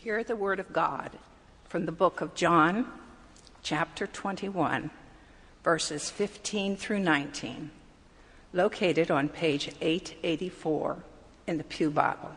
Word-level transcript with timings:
Hear 0.00 0.22
the 0.22 0.36
word 0.36 0.60
of 0.60 0.72
God 0.72 1.10
from 1.64 1.84
the 1.84 1.90
book 1.90 2.20
of 2.20 2.36
John, 2.36 2.86
chapter 3.64 4.06
21, 4.06 4.90
verses 5.64 6.08
15 6.08 6.76
through 6.76 7.00
19, 7.00 7.72
located 8.52 9.10
on 9.10 9.28
page 9.28 9.72
884 9.80 10.98
in 11.48 11.58
the 11.58 11.64
Pew 11.64 11.90
Bible. 11.90 12.30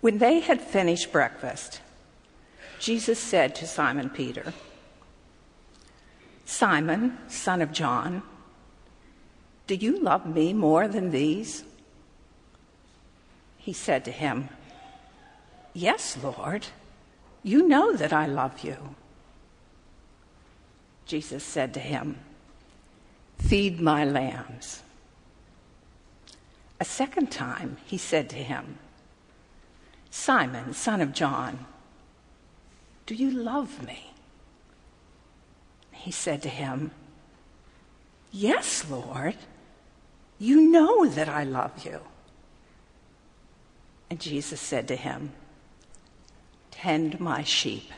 When 0.00 0.16
they 0.16 0.40
had 0.40 0.62
finished 0.62 1.12
breakfast, 1.12 1.82
Jesus 2.80 3.18
said 3.18 3.54
to 3.56 3.66
Simon 3.66 4.08
Peter, 4.08 4.54
Simon, 6.46 7.18
son 7.28 7.60
of 7.60 7.72
John, 7.72 8.22
do 9.66 9.74
you 9.74 10.00
love 10.00 10.24
me 10.24 10.54
more 10.54 10.88
than 10.88 11.10
these? 11.10 11.62
He 13.58 13.74
said 13.74 14.06
to 14.06 14.10
him, 14.10 14.48
Yes, 15.74 16.16
Lord, 16.22 16.66
you 17.42 17.66
know 17.66 17.94
that 17.94 18.12
I 18.12 18.26
love 18.26 18.60
you. 18.60 18.94
Jesus 21.04 21.42
said 21.42 21.74
to 21.74 21.80
him, 21.80 22.18
Feed 23.38 23.80
my 23.80 24.04
lambs. 24.04 24.82
A 26.78 26.84
second 26.84 27.30
time 27.30 27.76
he 27.84 27.98
said 27.98 28.30
to 28.30 28.36
him, 28.36 28.78
Simon, 30.10 30.72
son 30.72 31.00
of 31.00 31.12
John, 31.12 31.66
do 33.06 33.14
you 33.14 33.30
love 33.30 33.84
me? 33.84 34.12
He 35.90 36.12
said 36.12 36.40
to 36.42 36.48
him, 36.48 36.92
Yes, 38.30 38.88
Lord, 38.88 39.36
you 40.38 40.60
know 40.60 41.06
that 41.06 41.28
I 41.28 41.44
love 41.44 41.84
you. 41.84 42.00
And 44.08 44.20
Jesus 44.20 44.60
said 44.60 44.86
to 44.88 44.96
him, 44.96 45.32
Tend 46.84 47.18
my 47.18 47.42
sheep. 47.42 47.90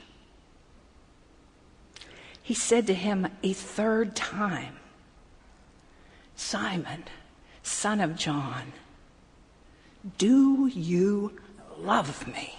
He 2.40 2.54
said 2.54 2.87
to 2.87 2.95
him 2.95 3.26
a 3.43 3.52
third 3.52 4.15
time, 4.15 4.76
Simon, 6.37 7.02
son 7.65 8.01
of 8.01 8.15
John, 8.15 8.73
do 10.18 10.68
you 10.68 11.32
love 11.76 12.28
me? 12.28 12.54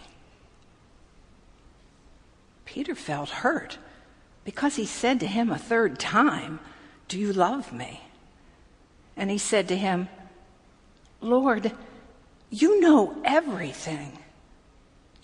Peter 2.66 2.94
felt 2.94 3.30
hurt 3.30 3.78
because 4.44 4.76
he 4.76 4.86
said 4.86 5.22
to 5.22 5.28
him 5.28 5.50
a 5.50 5.58
third 5.58 5.98
time, 5.98 6.60
Do 7.08 7.18
you 7.18 7.32
love 7.32 7.72
me? 7.72 8.02
And 9.16 9.32
he 9.32 9.38
said 9.38 9.70
to 9.70 9.78
him, 9.78 10.10
Lord, 11.22 11.72
you 12.50 12.82
know 12.82 13.16
everything. 13.24 14.20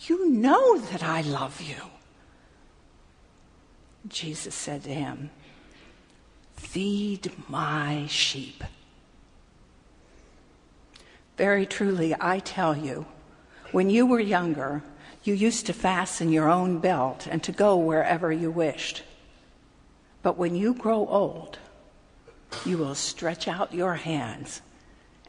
You 0.07 0.29
know 0.29 0.77
that 0.77 1.03
I 1.03 1.21
love 1.21 1.61
you. 1.61 1.75
Jesus 4.07 4.53
said 4.53 4.83
to 4.83 4.93
him, 4.93 5.29
Feed 6.55 7.31
my 7.47 8.05
sheep. 8.07 8.63
Very 11.37 11.65
truly, 11.65 12.13
I 12.19 12.39
tell 12.39 12.75
you, 12.75 13.05
when 13.71 13.89
you 13.89 14.05
were 14.05 14.19
younger, 14.19 14.83
you 15.23 15.33
used 15.33 15.65
to 15.67 15.73
fasten 15.73 16.31
your 16.31 16.49
own 16.49 16.79
belt 16.79 17.27
and 17.29 17.41
to 17.43 17.51
go 17.51 17.77
wherever 17.77 18.31
you 18.31 18.51
wished. 18.51 19.03
But 20.21 20.37
when 20.37 20.55
you 20.55 20.73
grow 20.73 21.07
old, 21.07 21.59
you 22.65 22.77
will 22.77 22.95
stretch 22.95 23.47
out 23.47 23.73
your 23.73 23.95
hands, 23.95 24.61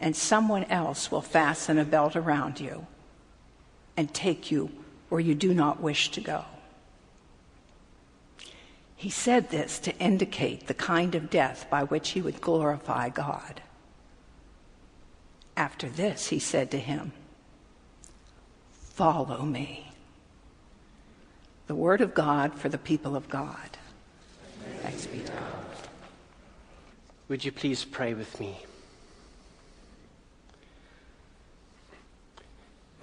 and 0.01 0.17
someone 0.17 0.65
else 0.65 1.11
will 1.11 1.23
fasten 1.23 1.79
a 1.79 1.85
belt 1.85 2.17
around 2.17 2.59
you 2.59 2.87
and 3.97 4.13
take 4.13 4.51
you 4.51 4.71
where 5.09 5.21
you 5.21 5.35
do 5.35 5.55
not 5.55 5.81
wish 5.81 6.11
to 6.11 6.21
go. 6.21 6.45
He 8.97 9.11
said 9.11 9.51
this 9.51 9.79
to 9.81 9.97
indicate 9.99 10.67
the 10.67 10.75
kind 10.75 11.15
of 11.15 11.31
death 11.31 11.67
by 11.69 11.85
which 11.85 12.11
he 12.11 12.23
would 12.23 12.41
glorify 12.41 13.11
God. 13.11 13.61
After 15.57 15.89
this, 15.89 16.29
he 16.29 16.39
said 16.39 16.71
to 16.71 16.79
him, 16.79 17.13
Follow 18.73 19.43
me. 19.43 19.93
The 21.67 21.75
word 21.75 22.01
of 22.01 22.15
God 22.15 22.55
for 22.55 22.69
the 22.69 22.79
people 22.79 23.17
of 23.17 23.29
God. 23.29 23.79
Thanks 24.83 25.07
be 25.07 25.19
to 25.21 25.33
God. 25.33 25.41
Would 27.29 27.45
you 27.45 27.53
please 27.53 27.85
pray 27.85 28.15
with 28.15 28.39
me? 28.39 28.59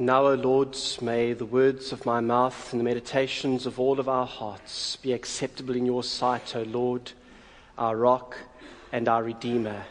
Now, 0.02 0.26
O 0.26 0.34
Lord, 0.34 0.76
may 1.00 1.34
the 1.34 1.46
words 1.46 1.92
of 1.92 2.08
my 2.08 2.22
mouth 2.22 2.74
and 2.74 2.80
the 2.80 2.84
meditations 2.84 3.68
of 3.68 3.80
all 3.80 4.00
of 4.00 4.10
our 4.10 4.26
hearts 4.26 4.96
be 4.96 5.14
acceptable 5.14 5.76
in 5.76 5.86
your 5.86 6.02
sight, 6.02 6.56
O 6.56 6.64
Lord, 6.64 7.12
our 7.78 7.96
rock 7.96 8.36
and 8.92 9.08
our 9.08 9.22
redeemer. 9.22 9.84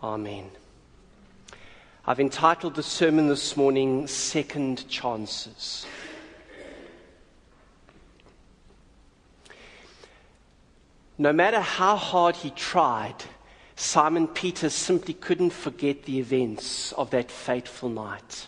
Amen. 0.00 0.52
I've 2.06 2.20
entitled 2.20 2.76
the 2.76 2.84
sermon 2.84 3.26
this 3.26 3.56
morning, 3.56 4.06
Second 4.06 4.88
Chances. 4.88 5.84
No 11.18 11.32
matter 11.32 11.58
how 11.60 11.96
hard 11.96 12.36
he 12.36 12.50
tried, 12.50 13.16
Simon 13.74 14.28
Peter 14.28 14.70
simply 14.70 15.14
couldn't 15.14 15.50
forget 15.50 16.04
the 16.04 16.20
events 16.20 16.92
of 16.92 17.10
that 17.10 17.32
fateful 17.32 17.88
night. 17.88 18.46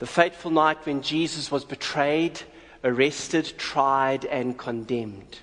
The 0.00 0.06
fateful 0.06 0.50
night 0.50 0.78
when 0.86 1.02
Jesus 1.02 1.50
was 1.50 1.66
betrayed, 1.66 2.40
arrested, 2.82 3.52
tried, 3.58 4.24
and 4.24 4.56
condemned. 4.58 5.40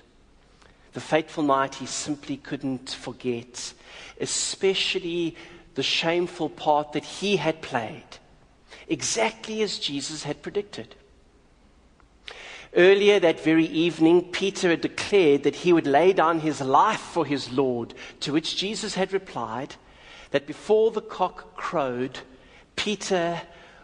The 0.94 1.00
fateful 1.00 1.44
night 1.44 1.76
he 1.76 1.86
simply 1.86 2.38
couldn't 2.38 2.90
forget, 2.90 3.72
especially 4.20 5.36
the 5.76 5.84
shameful 5.84 6.48
part 6.48 6.90
that 6.92 7.04
he 7.04 7.36
had 7.36 7.62
played, 7.62 8.18
exactly 8.88 9.62
as 9.62 9.78
Jesus 9.78 10.24
had 10.24 10.42
predicted. 10.42 10.96
Earlier 12.74 13.20
that 13.20 13.38
very 13.38 13.66
evening, 13.66 14.32
Peter 14.32 14.70
had 14.70 14.80
declared 14.80 15.44
that 15.44 15.54
he 15.54 15.72
would 15.72 15.86
lay 15.86 16.12
down 16.12 16.40
his 16.40 16.60
life 16.60 17.00
for 17.00 17.24
his 17.24 17.52
Lord, 17.52 17.94
to 18.20 18.32
which 18.32 18.56
Jesus 18.56 18.96
had 18.96 19.12
replied 19.12 19.76
that 20.32 20.48
before 20.48 20.90
the 20.90 21.00
cock 21.00 21.54
crowed, 21.54 22.18
Peter 22.74 23.42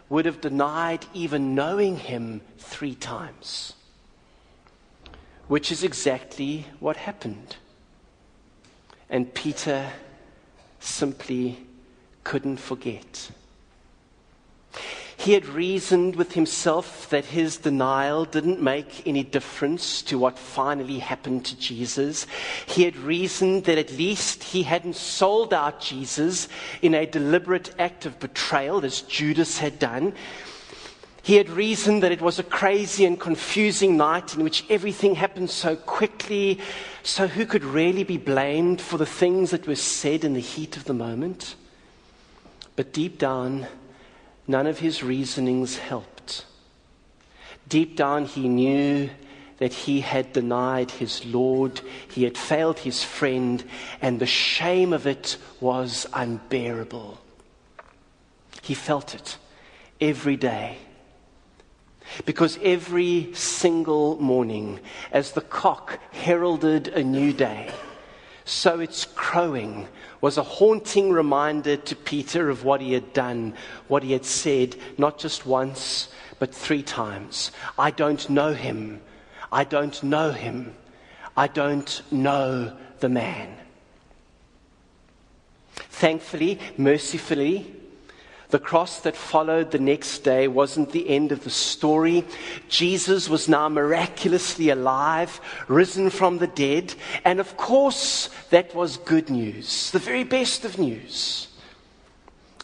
would 0.09 0.25
have 0.25 0.41
denied 0.41 1.05
even 1.13 1.55
knowing 1.55 1.97
him 1.97 2.41
three 2.57 2.95
times, 2.95 3.73
which 5.47 5.71
is 5.71 5.83
exactly 5.83 6.65
what 6.79 6.97
happened. 6.97 7.55
And 9.09 9.33
Peter 9.33 9.91
simply 10.79 11.65
couldn't 12.23 12.57
forget. 12.57 13.31
He 15.25 15.33
had 15.33 15.47
reasoned 15.47 16.17
with 16.17 16.33
himself 16.33 17.09
that 17.09 17.25
his 17.25 17.57
denial 17.57 18.25
didn't 18.25 18.61
make 18.61 19.07
any 19.07 19.23
difference 19.23 20.03
to 20.03 20.19
what 20.19 20.37
finally 20.37 20.99
happened 20.99 21.45
to 21.45 21.57
Jesus. 21.57 22.27
He 22.67 22.83
had 22.83 22.95
reasoned 22.95 23.63
that 23.63 23.79
at 23.79 23.97
least 23.97 24.43
he 24.43 24.61
hadn't 24.61 24.95
sold 24.95 25.51
out 25.51 25.81
Jesus 25.81 26.47
in 26.83 26.93
a 26.93 27.07
deliberate 27.07 27.73
act 27.79 28.05
of 28.05 28.19
betrayal, 28.19 28.85
as 28.85 29.01
Judas 29.01 29.57
had 29.57 29.79
done. 29.79 30.13
He 31.23 31.37
had 31.37 31.49
reasoned 31.49 32.03
that 32.03 32.11
it 32.11 32.21
was 32.21 32.37
a 32.37 32.43
crazy 32.43 33.03
and 33.03 33.19
confusing 33.19 33.97
night 33.97 34.35
in 34.35 34.43
which 34.43 34.63
everything 34.69 35.15
happened 35.15 35.49
so 35.49 35.75
quickly, 35.75 36.59
so 37.01 37.25
who 37.25 37.47
could 37.47 37.63
really 37.63 38.03
be 38.03 38.17
blamed 38.17 38.79
for 38.79 38.99
the 38.99 39.07
things 39.07 39.49
that 39.49 39.65
were 39.65 39.73
said 39.73 40.23
in 40.23 40.35
the 40.35 40.39
heat 40.39 40.77
of 40.77 40.83
the 40.83 40.93
moment? 40.93 41.55
But 42.75 42.93
deep 42.93 43.17
down, 43.17 43.65
none 44.47 44.67
of 44.67 44.79
his 44.79 45.03
reasonings 45.03 45.77
helped. 45.77 46.45
Deep 47.67 47.95
down, 47.95 48.25
he 48.25 48.47
knew 48.47 49.09
that 49.57 49.73
he 49.73 50.01
had 50.01 50.33
denied 50.33 50.91
his 50.91 51.25
Lord, 51.25 51.81
he 52.09 52.23
had 52.23 52.37
failed 52.37 52.79
his 52.79 53.03
friend, 53.03 53.63
and 54.01 54.19
the 54.19 54.25
shame 54.25 54.93
of 54.93 55.07
it 55.07 55.37
was 55.59 56.05
unbearable. 56.13 57.19
He 58.61 58.73
felt 58.73 59.15
it 59.15 59.37
every 60.01 60.35
day. 60.35 60.77
Because 62.25 62.59
every 62.61 63.33
single 63.33 64.21
morning, 64.21 64.79
as 65.11 65.31
the 65.31 65.41
cock 65.41 65.99
heralded 66.13 66.89
a 66.89 67.03
new 67.03 67.33
day, 67.33 67.71
so 68.45 68.79
its 68.79 69.05
crowing 69.05 69.87
was 70.21 70.37
a 70.37 70.43
haunting 70.43 71.11
reminder 71.11 71.75
to 71.75 71.95
Peter 71.95 72.49
of 72.49 72.63
what 72.63 72.79
he 72.79 72.93
had 72.93 73.11
done, 73.11 73.55
what 73.87 74.03
he 74.03 74.13
had 74.13 74.23
said, 74.23 74.75
not 74.97 75.17
just 75.17 75.45
once, 75.45 76.09
but 76.39 76.53
three 76.53 76.83
times. 76.83 77.51
I 77.77 77.91
don't 77.91 78.29
know 78.29 78.53
him. 78.53 79.01
I 79.51 79.63
don't 79.63 80.01
know 80.03 80.31
him. 80.31 80.75
I 81.35 81.47
don't 81.47 82.01
know 82.11 82.75
the 82.99 83.09
man. 83.09 83.57
Thankfully, 85.75 86.59
mercifully, 86.77 87.73
The 88.55 88.59
cross 88.59 89.01
that 89.01 89.17
followed 89.17 89.71
the 89.71 89.79
next 89.79 90.19
day 90.19 90.47
wasn't 90.47 90.93
the 90.93 91.09
end 91.09 91.33
of 91.33 91.43
the 91.43 91.49
story. 91.49 92.23
Jesus 92.69 93.27
was 93.27 93.49
now 93.49 93.67
miraculously 93.67 94.69
alive, 94.69 95.41
risen 95.67 96.09
from 96.09 96.37
the 96.37 96.47
dead, 96.47 96.95
and 97.25 97.41
of 97.41 97.57
course, 97.57 98.29
that 98.51 98.73
was 98.73 98.95
good 98.95 99.29
news, 99.29 99.91
the 99.91 99.99
very 99.99 100.23
best 100.23 100.63
of 100.63 100.79
news. 100.79 101.49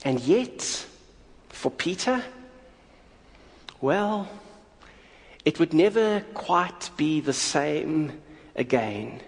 And 0.06 0.22
yet, 0.22 0.62
for 1.50 1.70
Peter, 1.70 2.24
well, 3.82 4.30
it 5.44 5.60
would 5.60 5.74
never 5.74 6.22
quite 6.34 6.90
be 6.96 7.20
the 7.20 7.34
same 7.34 8.22
again 8.56 9.20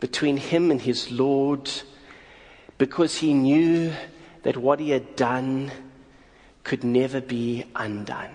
between 0.00 0.38
him 0.38 0.70
and 0.70 0.80
his 0.80 1.10
Lord 1.10 1.70
because 2.78 3.18
he 3.18 3.34
knew 3.34 3.92
that 4.42 4.56
what 4.56 4.80
he 4.80 4.90
had 4.90 5.16
done 5.16 5.72
could 6.64 6.84
never 6.84 7.20
be 7.20 7.64
undone. 7.74 8.30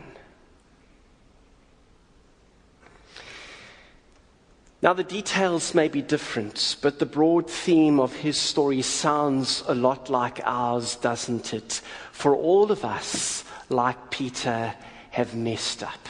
Now, 4.81 4.93
the 4.93 5.03
details 5.03 5.73
may 5.73 5.87
be 5.87 6.03
different, 6.03 6.77
but 6.81 6.99
the 6.99 7.05
broad 7.05 7.49
theme 7.49 7.99
of 7.99 8.15
his 8.15 8.37
story 8.37 8.83
sounds 8.83 9.63
a 9.67 9.73
lot 9.73 10.09
like 10.09 10.39
ours, 10.43 10.95
doesn't 10.97 11.53
it? 11.53 11.81
For 12.11 12.35
all 12.35 12.71
of 12.71 12.85
us, 12.85 13.43
like 13.69 14.11
Peter, 14.11 14.75
have 15.09 15.35
messed 15.35 15.81
up. 15.81 16.07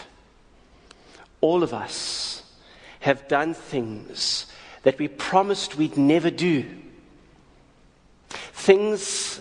All 1.39 1.63
of 1.63 1.73
us 1.73 2.43
have 2.99 3.27
done 3.29 3.53
things 3.53 4.47
that 4.83 4.99
we 4.99 5.07
promised 5.07 5.77
we'd 5.77 5.97
never 5.97 6.29
do. 6.29 6.65
Things 8.29 9.39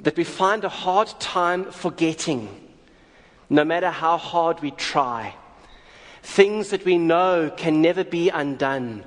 that 0.00 0.16
we 0.16 0.24
find 0.24 0.64
a 0.64 0.68
hard 0.68 1.08
time 1.18 1.70
forgetting, 1.70 2.48
no 3.48 3.64
matter 3.64 3.90
how 3.90 4.16
hard 4.16 4.60
we 4.60 4.70
try. 4.70 5.34
Things 6.22 6.70
that 6.70 6.84
we 6.84 6.98
know 6.98 7.50
can 7.56 7.80
never 7.80 8.04
be 8.04 8.28
undone, 8.28 9.04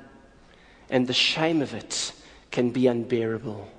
and 0.89 1.07
the 1.07 1.13
shame 1.13 1.61
of 1.61 1.73
it 1.73 2.13
can 2.51 2.71
be 2.71 2.87
unbearable. 2.87 3.69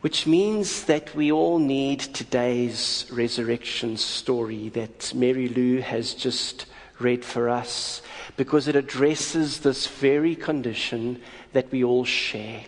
Which 0.00 0.26
means 0.26 0.84
that 0.84 1.14
we 1.14 1.32
all 1.32 1.58
need 1.58 2.00
today's 2.00 3.06
resurrection 3.10 3.96
story 3.96 4.68
that 4.70 5.12
Mary 5.14 5.48
Lou 5.48 5.80
has 5.80 6.14
just 6.14 6.66
read 6.98 7.24
for 7.24 7.48
us 7.48 8.02
because 8.36 8.68
it 8.68 8.76
addresses 8.76 9.60
this 9.60 9.86
very 9.86 10.34
condition 10.34 11.20
that 11.52 11.70
we 11.70 11.82
all 11.82 12.04
share. 12.04 12.64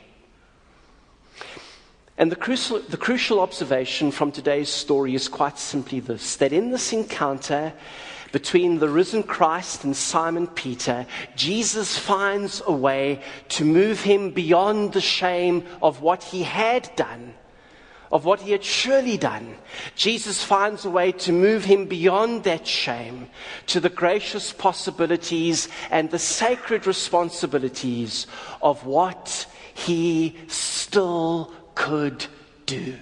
And 2.19 2.33
the 2.33 2.37
crucial, 2.37 2.81
the 2.81 2.97
crucial 2.97 3.39
observation 3.39 4.11
from 4.11 4.33
today's 4.33 4.69
story 4.69 5.15
is 5.15 5.29
quite 5.29 5.57
simply 5.57 6.01
this 6.01 6.35
that 6.37 6.53
in 6.53 6.73
this 6.73 6.93
encounter 6.93 7.73
between 8.33 8.81
the 8.81 8.89
risen 8.89 9.23
Christ 9.23 9.85
and 9.85 9.97
Simon 9.97 10.49
Peter, 10.49 11.07
Jesus 11.37 11.97
finds 11.97 12.61
a 12.67 12.73
way 12.73 13.23
to 13.51 13.65
move 13.65 14.03
him 14.03 14.33
beyond 14.33 14.93
the 14.93 15.01
shame 15.01 15.65
of 15.81 16.03
what 16.03 16.25
he 16.25 16.43
had 16.43 16.91
done, 16.97 17.35
of 18.11 18.25
what 18.25 18.41
he 18.41 18.51
had 18.51 18.65
surely 18.65 19.17
done. 19.17 19.55
Jesus 19.95 20.43
finds 20.43 20.85
a 20.85 20.91
way 20.91 21.13
to 21.13 21.33
move 21.33 21.65
him 21.65 21.87
beyond 21.87 22.45
that 22.45 22.67
shame 22.67 23.31
to 23.67 23.81
the 23.81 23.89
gracious 23.89 24.53
possibilities 24.53 25.69
and 25.91 26.11
the 26.11 26.19
sacred 26.19 26.87
responsibilities 26.87 28.27
of 28.61 28.85
what 28.85 29.47
he 29.73 30.37
still 30.49 31.53
could 31.79 32.27
do. 32.67 32.97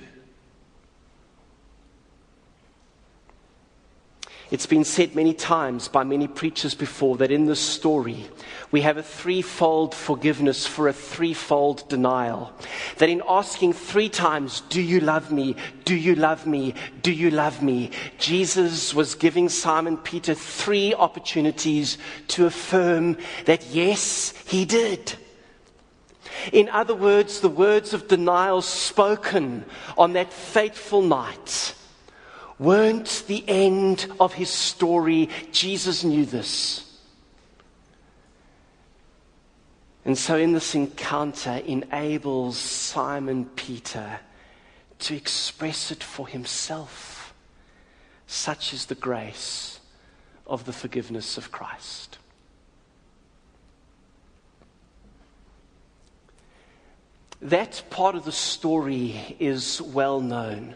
It's 4.50 4.66
been 4.66 4.84
said 4.84 5.16
many 5.16 5.32
times 5.32 5.88
by 5.88 6.04
many 6.04 6.28
preachers 6.28 6.74
before 6.74 7.16
that 7.16 7.32
in 7.32 7.46
this 7.46 7.58
story 7.58 8.26
we 8.70 8.82
have 8.82 8.98
a 8.98 9.02
threefold 9.02 9.94
forgiveness 9.94 10.66
for 10.66 10.88
a 10.88 10.92
threefold 10.92 11.88
denial. 11.88 12.52
That 12.98 13.08
in 13.08 13.22
asking 13.26 13.72
three 13.72 14.10
times, 14.10 14.60
Do 14.68 14.82
you 14.82 15.00
love 15.00 15.32
me? 15.32 15.56
Do 15.84 15.96
you 15.96 16.14
love 16.14 16.46
me? 16.46 16.74
Do 17.02 17.10
you 17.10 17.30
love 17.30 17.62
me? 17.62 17.90
Jesus 18.18 18.92
was 18.94 19.14
giving 19.14 19.48
Simon 19.48 19.96
Peter 19.96 20.34
three 20.34 20.94
opportunities 20.94 21.96
to 22.28 22.44
affirm 22.44 23.16
that 23.46 23.66
yes, 23.72 24.34
he 24.46 24.66
did. 24.66 25.14
In 26.52 26.68
other 26.68 26.94
words, 26.94 27.40
the 27.40 27.48
words 27.48 27.94
of 27.94 28.08
denial 28.08 28.62
spoken 28.62 29.64
on 29.96 30.12
that 30.14 30.32
fateful 30.32 31.02
night 31.02 31.74
weren't 32.58 33.24
the 33.26 33.44
end 33.48 34.06
of 34.18 34.34
his 34.34 34.50
story. 34.50 35.28
Jesus 35.52 36.04
knew 36.04 36.24
this. 36.24 36.82
And 40.04 40.16
so, 40.16 40.36
in 40.36 40.52
this 40.52 40.74
encounter, 40.76 41.60
enables 41.66 42.56
Simon 42.56 43.46
Peter 43.56 44.20
to 45.00 45.16
express 45.16 45.90
it 45.90 46.02
for 46.02 46.28
himself. 46.28 47.34
Such 48.28 48.72
is 48.72 48.86
the 48.86 48.94
grace 48.94 49.80
of 50.46 50.64
the 50.64 50.72
forgiveness 50.72 51.36
of 51.36 51.50
Christ. 51.50 52.18
That 57.42 57.82
part 57.90 58.14
of 58.14 58.24
the 58.24 58.32
story 58.32 59.36
is 59.38 59.82
well 59.82 60.20
known. 60.20 60.74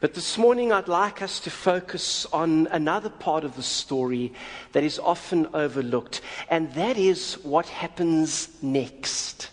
But 0.00 0.14
this 0.14 0.36
morning, 0.36 0.72
I'd 0.72 0.88
like 0.88 1.22
us 1.22 1.40
to 1.40 1.50
focus 1.50 2.26
on 2.32 2.66
another 2.68 3.10
part 3.10 3.44
of 3.44 3.54
the 3.54 3.62
story 3.62 4.32
that 4.72 4.82
is 4.82 4.98
often 4.98 5.46
overlooked, 5.54 6.22
and 6.48 6.72
that 6.74 6.96
is 6.96 7.34
what 7.42 7.66
happens 7.66 8.48
next. 8.62 9.50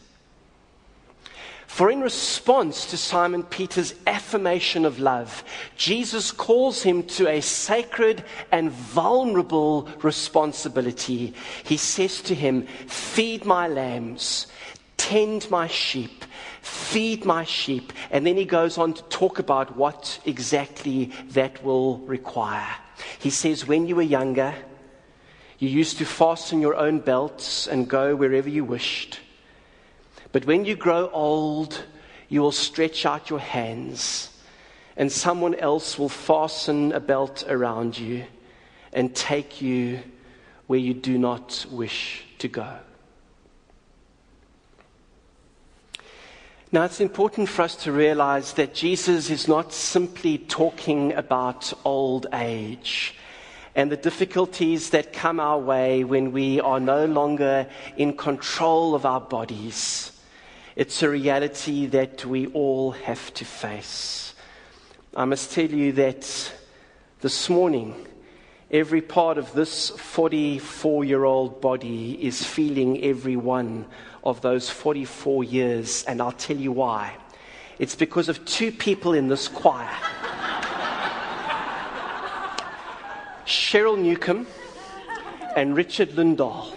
For 1.68 1.92
in 1.92 2.02
response 2.02 2.88
to 2.88 2.98
Simon 2.98 3.44
Peter's 3.44 3.94
affirmation 4.08 4.86
of 4.86 5.00
love, 5.00 5.44
Jesus 5.76 6.32
calls 6.32 6.82
him 6.82 7.04
to 7.04 7.28
a 7.28 7.42
sacred 7.42 8.24
and 8.52 8.72
vulnerable 8.72 9.88
responsibility. 10.02 11.36
He 11.64 11.78
says 11.78 12.22
to 12.24 12.34
him, 12.34 12.64
Feed 12.88 13.46
my 13.46 13.68
lambs 13.68 14.48
tend 14.98 15.50
my 15.50 15.68
sheep, 15.68 16.26
feed 16.62 17.24
my 17.24 17.44
sheep. 17.44 17.94
And 18.12 18.26
then 18.26 18.36
he 18.36 18.46
goes 18.46 18.78
on 18.78 18.94
to 18.94 19.04
talk 19.04 19.40
about 19.40 19.78
what 19.78 20.20
exactly 20.26 21.12
that 21.30 21.64
will 21.64 22.00
require. 22.00 22.76
He 23.20 23.30
says, 23.30 23.68
When 23.68 23.88
you 23.88 23.96
were 23.96 24.02
younger, 24.02 24.54
you 25.60 25.70
used 25.70 25.98
to 26.00 26.06
fasten 26.06 26.62
your 26.62 26.76
own 26.76 27.00
belts 27.00 27.68
and 27.68 27.88
go 27.88 28.16
wherever 28.16 28.50
you 28.50 28.64
wished. 28.64 29.20
But 30.32 30.46
when 30.46 30.66
you 30.66 30.76
grow 30.76 31.10
old, 31.10 31.84
you 32.30 32.42
will 32.42 32.52
stretch 32.52 33.06
out 33.06 33.30
your 33.30 33.40
hands, 33.40 34.30
and 34.96 35.12
someone 35.12 35.56
else 35.56 35.98
will 35.98 36.10
fasten 36.10 36.92
a 36.92 37.00
belt 37.00 37.44
around 37.48 37.98
you 37.98 38.26
and 38.94 39.16
take 39.16 39.62
you 39.62 40.00
where 40.68 40.80
you 40.80 40.94
do 40.94 41.18
not 41.18 41.66
wish 41.72 42.26
to 42.40 42.48
go. 42.48 42.78
Now, 46.70 46.84
it's 46.84 47.00
important 47.00 47.48
for 47.48 47.62
us 47.62 47.78
to 47.84 47.94
realize 47.94 48.52
that 48.54 48.74
Jesus 48.74 49.30
is 49.30 49.48
not 49.48 49.72
simply 49.72 50.38
talking 50.38 51.14
about 51.14 51.72
old 51.86 52.28
age 52.34 53.16
and 53.74 53.90
the 53.90 53.96
difficulties 53.96 54.90
that 54.90 55.14
come 55.14 55.40
our 55.40 55.60
way 55.60 56.04
when 56.04 56.34
we 56.34 56.60
are 56.60 56.82
no 56.82 57.06
longer 57.06 57.68
in 57.96 58.18
control 58.18 58.96
of 58.96 59.06
our 59.06 59.22
bodies. 59.22 60.12
It's 60.76 61.02
a 61.02 61.10
reality 61.10 61.86
that 61.86 62.26
we 62.26 62.48
all 62.48 62.92
have 62.92 63.34
to 63.36 63.46
face. 63.46 64.34
I 65.16 65.24
must 65.24 65.54
tell 65.54 65.70
you 65.70 65.94
that 65.94 66.54
this 67.22 67.50
morning, 67.50 67.96
every 68.70 69.02
part 69.02 69.38
of 69.38 69.54
this 69.54 69.92
44 69.92 71.06
year 71.06 71.24
old 71.24 71.62
body 71.62 72.22
is 72.22 72.44
feeling 72.44 73.06
every 73.06 73.38
one 73.38 73.86
of 74.24 74.42
those 74.42 74.70
44 74.70 75.44
years, 75.44 76.04
and 76.06 76.22
I'll 76.22 76.32
tell 76.32 76.58
you 76.58 76.72
why. 76.72 77.16
It's 77.80 77.96
because 77.96 78.30
of 78.30 78.44
two 78.46 78.72
people 78.72 79.14
in 79.14 79.28
this 79.28 79.48
choir 79.48 79.90
Cheryl 83.46 83.98
Newcomb 83.98 84.46
and 85.56 85.76
Richard 85.76 86.10
Lindahl. 86.10 86.74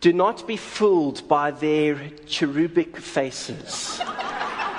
Do 0.00 0.12
not 0.12 0.46
be 0.46 0.56
fooled 0.56 1.28
by 1.28 1.52
their 1.52 2.10
cherubic 2.26 2.96
faces 2.96 4.00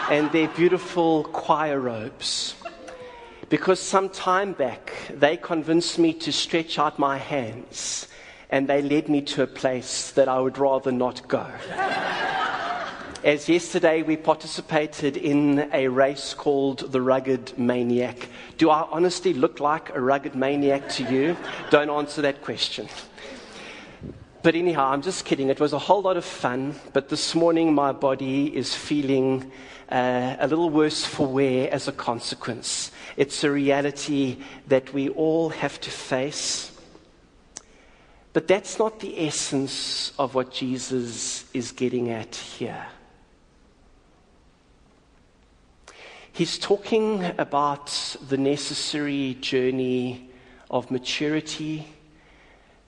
and 0.09 0.29
their 0.31 0.49
beautiful 0.49 1.23
choir 1.25 1.79
robes. 1.79 2.55
Because 3.47 3.79
some 3.79 4.09
time 4.09 4.51
back, 4.51 4.91
they 5.09 5.37
convinced 5.37 5.97
me 5.99 6.13
to 6.15 6.33
stretch 6.33 6.77
out 6.77 6.99
my 6.99 7.17
hands 7.17 8.07
and 8.51 8.67
they 8.67 8.81
led 8.81 9.08
me 9.10 9.22
to 9.22 9.43
a 9.43 9.48
place 9.48 10.12
that 10.12 10.27
I 10.27 10.39
would 10.39 10.58
rather 10.58 10.91
not 10.91 11.27
go. 11.27 11.48
as 13.24 13.48
yesterday 13.48 14.01
we 14.01 14.17
participated 14.17 15.15
in 15.15 15.70
a 15.74 15.88
race 15.88 16.34
called 16.34 16.91
the 16.91 17.01
Rugged 17.01 17.58
Maniac. 17.58 18.27
Do 18.58 18.70
I 18.70 18.88
honestly 18.91 19.34
look 19.34 19.60
like 19.60 19.96
a 19.96 20.01
rugged 20.01 20.36
maniac 20.36 20.89
to 20.89 21.03
you? 21.03 21.38
Don't 21.70 21.89
answer 21.89 22.22
that 22.24 22.41
question. 22.43 22.89
But 24.43 24.55
anyhow, 24.55 24.89
I'm 24.89 25.03
just 25.03 25.24
kidding. 25.24 25.50
It 25.50 25.60
was 25.60 25.72
a 25.72 25.79
whole 25.79 26.01
lot 26.01 26.17
of 26.17 26.25
fun, 26.25 26.75
but 26.93 27.10
this 27.10 27.36
morning 27.36 27.75
my 27.75 27.91
body 27.91 28.55
is 28.55 28.74
feeling 28.74 29.51
uh, 29.91 30.36
a 30.39 30.48
little 30.48 30.72
worse 30.72 31.05
for 31.05 31.27
wear 31.27 31.72
as 31.72 31.88
a 31.88 31.91
consequence. 31.91 32.91
It's 33.17 33.43
a 33.43 33.51
reality 33.51 34.38
that 34.67 34.93
we 34.93 35.10
all 35.10 35.50
have 35.50 35.79
to 35.81 35.91
face. 35.91 36.70
But 38.33 38.47
that's 38.47 38.79
not 38.79 39.00
the 39.00 39.27
essence 39.27 40.13
of 40.17 40.35
what 40.35 40.51
Jesus 40.51 41.45
is 41.53 41.71
getting 41.71 42.09
at 42.09 42.35
here. 42.35 42.85
He's 46.31 46.57
talking 46.57 47.25
about 47.38 47.88
the 48.29 48.38
necessary 48.38 49.38
journey 49.41 50.29
of 50.69 50.89
maturity, 50.89 51.85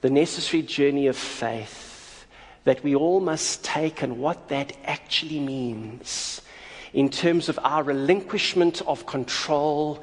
the 0.00 0.08
necessary 0.08 0.62
journey 0.62 1.08
of 1.08 1.16
faith 1.16 2.26
that 2.64 2.82
we 2.82 2.94
all 2.94 3.20
must 3.20 3.62
take, 3.62 4.00
and 4.00 4.18
what 4.18 4.48
that 4.48 4.72
actually 4.84 5.40
means 5.40 6.40
in 6.94 7.10
terms 7.10 7.50
of 7.50 7.58
our 7.62 7.82
relinquishment 7.82 8.80
of 8.86 9.04
control 9.04 10.02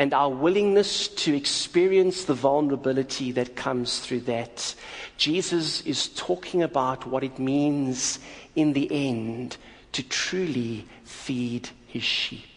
and 0.00 0.14
our 0.14 0.30
willingness 0.30 1.08
to 1.08 1.36
experience 1.36 2.24
the 2.24 2.32
vulnerability 2.32 3.32
that 3.32 3.54
comes 3.54 3.98
through 3.98 4.20
that. 4.20 4.74
Jesus 5.18 5.82
is 5.82 6.08
talking 6.08 6.62
about 6.62 7.06
what 7.06 7.22
it 7.22 7.38
means 7.38 8.18
in 8.56 8.72
the 8.72 8.88
end 8.90 9.58
to 9.92 10.02
truly 10.02 10.86
feed 11.04 11.68
his 11.86 12.02
sheep. 12.02 12.49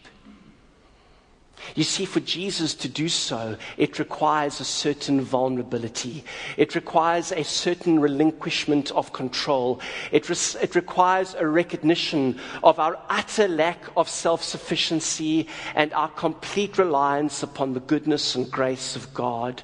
You 1.74 1.84
see, 1.84 2.04
for 2.04 2.20
Jesus 2.20 2.74
to 2.74 2.88
do 2.88 3.08
so, 3.08 3.56
it 3.76 3.98
requires 3.98 4.60
a 4.60 4.64
certain 4.64 5.20
vulnerability. 5.20 6.24
It 6.56 6.74
requires 6.74 7.32
a 7.32 7.42
certain 7.42 7.98
relinquishment 7.98 8.90
of 8.92 9.12
control. 9.12 9.80
It, 10.12 10.28
res- 10.28 10.56
it 10.56 10.74
requires 10.74 11.34
a 11.34 11.46
recognition 11.46 12.38
of 12.62 12.78
our 12.78 12.98
utter 13.08 13.48
lack 13.48 13.82
of 13.96 14.08
self 14.08 14.44
sufficiency 14.44 15.48
and 15.74 15.92
our 15.94 16.08
complete 16.08 16.78
reliance 16.78 17.42
upon 17.42 17.72
the 17.72 17.80
goodness 17.80 18.34
and 18.34 18.50
grace 18.50 18.94
of 18.94 19.12
God. 19.14 19.62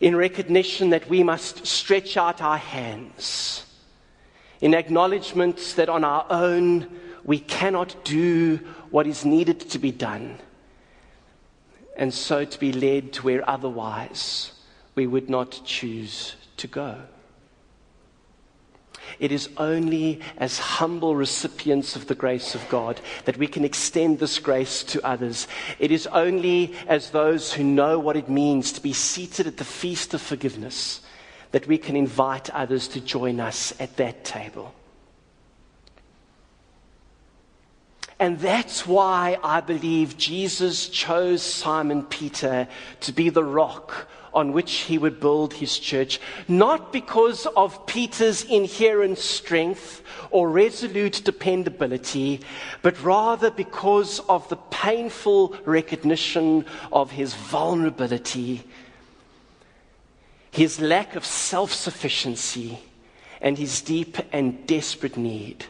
In 0.00 0.16
recognition 0.16 0.90
that 0.90 1.08
we 1.08 1.22
must 1.22 1.66
stretch 1.66 2.16
out 2.16 2.42
our 2.42 2.58
hands. 2.58 3.64
In 4.60 4.74
acknowledgement 4.74 5.74
that 5.76 5.88
on 5.88 6.04
our 6.04 6.26
own 6.28 6.88
we 7.24 7.38
cannot 7.38 8.04
do 8.04 8.58
what 8.92 9.06
is 9.06 9.24
needed 9.24 9.58
to 9.58 9.78
be 9.78 9.90
done, 9.90 10.38
and 11.96 12.14
so 12.14 12.44
to 12.44 12.60
be 12.60 12.72
led 12.72 13.12
to 13.14 13.22
where 13.22 13.48
otherwise 13.48 14.52
we 14.94 15.06
would 15.06 15.28
not 15.28 15.62
choose 15.64 16.36
to 16.58 16.66
go. 16.66 16.96
It 19.18 19.32
is 19.32 19.48
only 19.56 20.20
as 20.36 20.58
humble 20.58 21.16
recipients 21.16 21.96
of 21.96 22.06
the 22.06 22.14
grace 22.14 22.54
of 22.54 22.68
God 22.68 23.00
that 23.24 23.36
we 23.36 23.46
can 23.46 23.64
extend 23.64 24.18
this 24.18 24.38
grace 24.38 24.82
to 24.84 25.04
others. 25.06 25.48
It 25.78 25.90
is 25.90 26.06
only 26.08 26.74
as 26.86 27.10
those 27.10 27.52
who 27.52 27.64
know 27.64 27.98
what 27.98 28.16
it 28.16 28.28
means 28.28 28.72
to 28.72 28.80
be 28.80 28.92
seated 28.92 29.46
at 29.46 29.56
the 29.56 29.64
feast 29.64 30.14
of 30.14 30.22
forgiveness 30.22 31.00
that 31.50 31.66
we 31.66 31.78
can 31.78 31.96
invite 31.96 32.48
others 32.50 32.88
to 32.88 33.00
join 33.00 33.40
us 33.40 33.74
at 33.80 33.96
that 33.96 34.24
table. 34.24 34.74
And 38.22 38.38
that's 38.38 38.86
why 38.86 39.36
I 39.42 39.60
believe 39.60 40.16
Jesus 40.16 40.88
chose 40.88 41.42
Simon 41.42 42.04
Peter 42.04 42.68
to 43.00 43.12
be 43.12 43.30
the 43.30 43.42
rock 43.42 44.06
on 44.32 44.52
which 44.52 44.72
he 44.72 44.96
would 44.96 45.18
build 45.18 45.54
his 45.54 45.76
church, 45.76 46.20
not 46.46 46.92
because 46.92 47.46
of 47.56 47.84
Peter's 47.84 48.44
inherent 48.44 49.18
strength 49.18 50.04
or 50.30 50.48
resolute 50.48 51.22
dependability, 51.24 52.38
but 52.80 53.02
rather 53.02 53.50
because 53.50 54.20
of 54.28 54.48
the 54.50 54.62
painful 54.70 55.56
recognition 55.64 56.64
of 56.92 57.10
his 57.10 57.34
vulnerability, 57.34 58.62
his 60.52 60.80
lack 60.80 61.16
of 61.16 61.24
self 61.24 61.72
sufficiency, 61.72 62.78
and 63.40 63.58
his 63.58 63.80
deep 63.80 64.16
and 64.30 64.64
desperate 64.68 65.16
need 65.16 65.66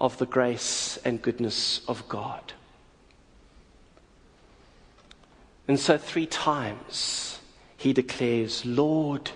of 0.00 0.16
the 0.18 0.26
grace 0.26 0.98
and 1.04 1.20
goodness 1.20 1.82
of 1.86 2.08
God. 2.08 2.52
And 5.68 5.78
so, 5.78 5.98
three 5.98 6.26
times 6.26 7.38
he 7.76 7.92
declares, 7.92 8.64
Lord, 8.64 9.30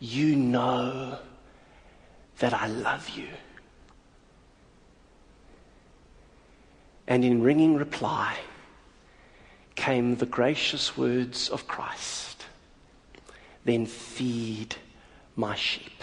you 0.00 0.34
know 0.34 1.18
that 2.38 2.52
I 2.52 2.66
love 2.66 3.08
you. 3.10 3.28
And 7.06 7.24
in 7.24 7.42
ringing 7.42 7.76
reply 7.76 8.36
came 9.76 10.16
the 10.16 10.26
gracious 10.26 10.96
words 10.96 11.48
of 11.48 11.68
Christ 11.68 12.26
then 13.66 13.84
feed 13.84 14.76
my 15.34 15.54
sheep. 15.54 16.02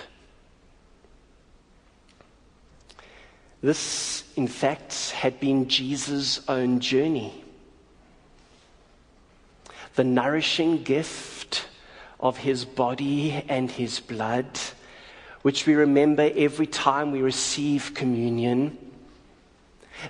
This, 3.63 4.25
in 4.35 4.49
fact, 4.49 5.11
had 5.11 5.39
been 5.39 5.69
Jesus' 5.69 6.41
own 6.49 6.81
journey. 6.81 7.45
The 9.95 10.03
nourishing 10.03 10.83
gift 10.83 11.67
of 12.19 12.39
his 12.39 12.65
body 12.65 13.31
and 13.47 13.71
his 13.71 14.01
blood, 14.01 14.59
which 15.43 15.65
we 15.65 15.75
remember 15.75 16.29
every 16.35 16.67
time 16.67 17.13
we 17.13 17.21
receive 17.21 17.93
communion. 17.93 18.77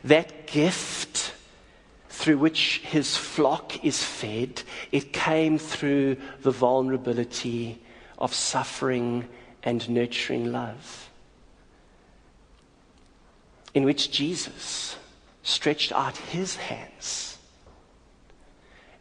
That 0.04 0.48
gift 0.48 1.36
through 2.10 2.40
which 2.40 2.80
his 2.80 3.16
flock 3.16 3.86
is 3.86 4.02
fed, 4.04 4.64
it 4.92 5.14
came 5.14 5.60
through 5.60 6.18
the 6.42 6.52
vulnerability 6.52 7.80
of 8.18 8.34
suffering 8.34 9.28
and 9.62 9.88
nurturing 9.90 10.52
love 10.52 11.12
in 13.74 13.84
which 13.84 14.12
Jesus 14.12 14.96
stretched 15.42 15.92
out 15.92 16.18
his 16.18 16.56
hands 16.56 17.38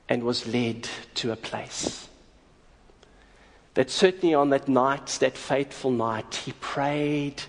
and 0.08 0.22
was 0.22 0.46
led 0.46 0.88
to 1.14 1.32
a 1.32 1.36
place. 1.36 2.08
That 3.74 3.90
certainly 3.90 4.34
on 4.34 4.50
that 4.50 4.68
night, 4.68 5.06
that 5.20 5.36
fateful 5.36 5.90
night, 5.90 6.34
he 6.44 6.52
prayed 6.52 7.42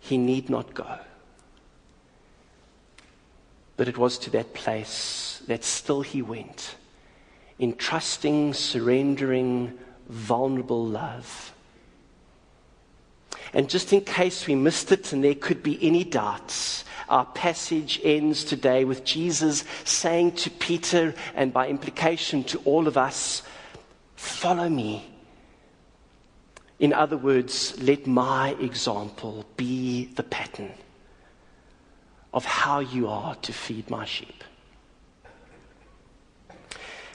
he 0.00 0.16
need 0.16 0.48
not 0.48 0.72
go. 0.72 0.98
But 3.76 3.88
it 3.88 3.98
was 3.98 4.18
to 4.20 4.30
that 4.30 4.54
place 4.54 5.42
that 5.46 5.64
still 5.64 6.00
he 6.00 6.22
went, 6.22 6.76
in 7.58 7.76
trusting, 7.76 8.54
surrendering, 8.54 9.78
vulnerable 10.08 10.86
love 10.86 11.52
and 13.52 13.68
just 13.68 13.92
in 13.92 14.02
case 14.02 14.46
we 14.46 14.54
missed 14.54 14.92
it 14.92 15.12
and 15.12 15.22
there 15.22 15.34
could 15.34 15.62
be 15.62 15.78
any 15.86 16.04
doubts, 16.04 16.84
our 17.08 17.24
passage 17.24 18.00
ends 18.04 18.44
today 18.44 18.84
with 18.84 19.04
Jesus 19.04 19.64
saying 19.84 20.32
to 20.32 20.50
Peter, 20.50 21.14
and 21.34 21.52
by 21.52 21.68
implication 21.68 22.44
to 22.44 22.58
all 22.64 22.86
of 22.86 22.96
us, 22.96 23.42
Follow 24.18 24.68
me. 24.68 25.08
In 26.80 26.92
other 26.92 27.16
words, 27.16 27.80
let 27.80 28.04
my 28.04 28.56
example 28.60 29.44
be 29.56 30.06
the 30.06 30.24
pattern 30.24 30.72
of 32.34 32.44
how 32.44 32.80
you 32.80 33.06
are 33.06 33.36
to 33.36 33.52
feed 33.52 33.88
my 33.88 34.04
sheep. 34.04 34.42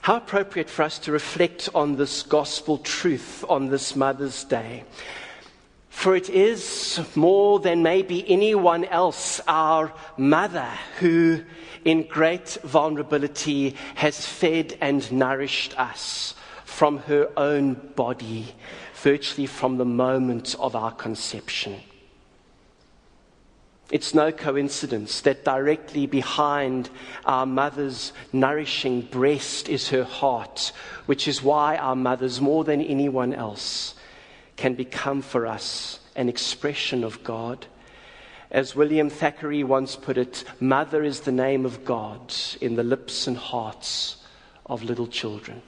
How 0.00 0.16
appropriate 0.16 0.70
for 0.70 0.82
us 0.82 0.98
to 1.00 1.12
reflect 1.12 1.68
on 1.74 1.96
this 1.96 2.22
gospel 2.22 2.78
truth 2.78 3.44
on 3.50 3.68
this 3.68 3.94
Mother's 3.94 4.44
Day. 4.44 4.84
For 5.94 6.14
it 6.14 6.28
is 6.28 7.00
more 7.14 7.60
than 7.60 7.82
maybe 7.82 8.30
anyone 8.30 8.84
else 8.84 9.40
our 9.48 9.90
mother 10.18 10.68
who, 10.98 11.42
in 11.82 12.02
great 12.02 12.58
vulnerability, 12.62 13.74
has 13.94 14.26
fed 14.26 14.76
and 14.82 15.10
nourished 15.10 15.80
us 15.80 16.34
from 16.66 16.98
her 16.98 17.30
own 17.38 17.92
body, 17.96 18.54
virtually 18.96 19.46
from 19.46 19.78
the 19.78 19.86
moment 19.86 20.54
of 20.58 20.76
our 20.76 20.92
conception. 20.92 21.80
It's 23.90 24.12
no 24.12 24.30
coincidence 24.30 25.22
that 25.22 25.42
directly 25.42 26.06
behind 26.06 26.90
our 27.24 27.46
mother's 27.46 28.12
nourishing 28.30 29.02
breast 29.02 29.70
is 29.70 29.88
her 29.88 30.04
heart, 30.04 30.72
which 31.06 31.28
is 31.28 31.42
why 31.42 31.78
our 31.78 31.96
mothers, 31.96 32.42
more 32.42 32.64
than 32.64 32.82
anyone 32.82 33.32
else, 33.32 33.94
can 34.56 34.74
become 34.74 35.22
for 35.22 35.46
us 35.46 36.00
an 36.16 36.28
expression 36.28 37.04
of 37.04 37.22
God. 37.24 37.66
As 38.50 38.76
William 38.76 39.10
Thackeray 39.10 39.64
once 39.64 39.96
put 39.96 40.16
it, 40.16 40.44
Mother 40.60 41.02
is 41.02 41.20
the 41.20 41.32
name 41.32 41.66
of 41.66 41.84
God 41.84 42.32
in 42.60 42.76
the 42.76 42.84
lips 42.84 43.26
and 43.26 43.36
hearts 43.36 44.16
of 44.66 44.82
little 44.82 45.06
children. 45.06 45.62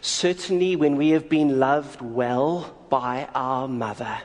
Certainly, 0.00 0.76
when 0.76 0.96
we 0.96 1.10
have 1.10 1.28
been 1.28 1.60
loved 1.60 2.02
well 2.02 2.76
by 2.90 3.28
our 3.34 3.68
mother, 3.68 4.18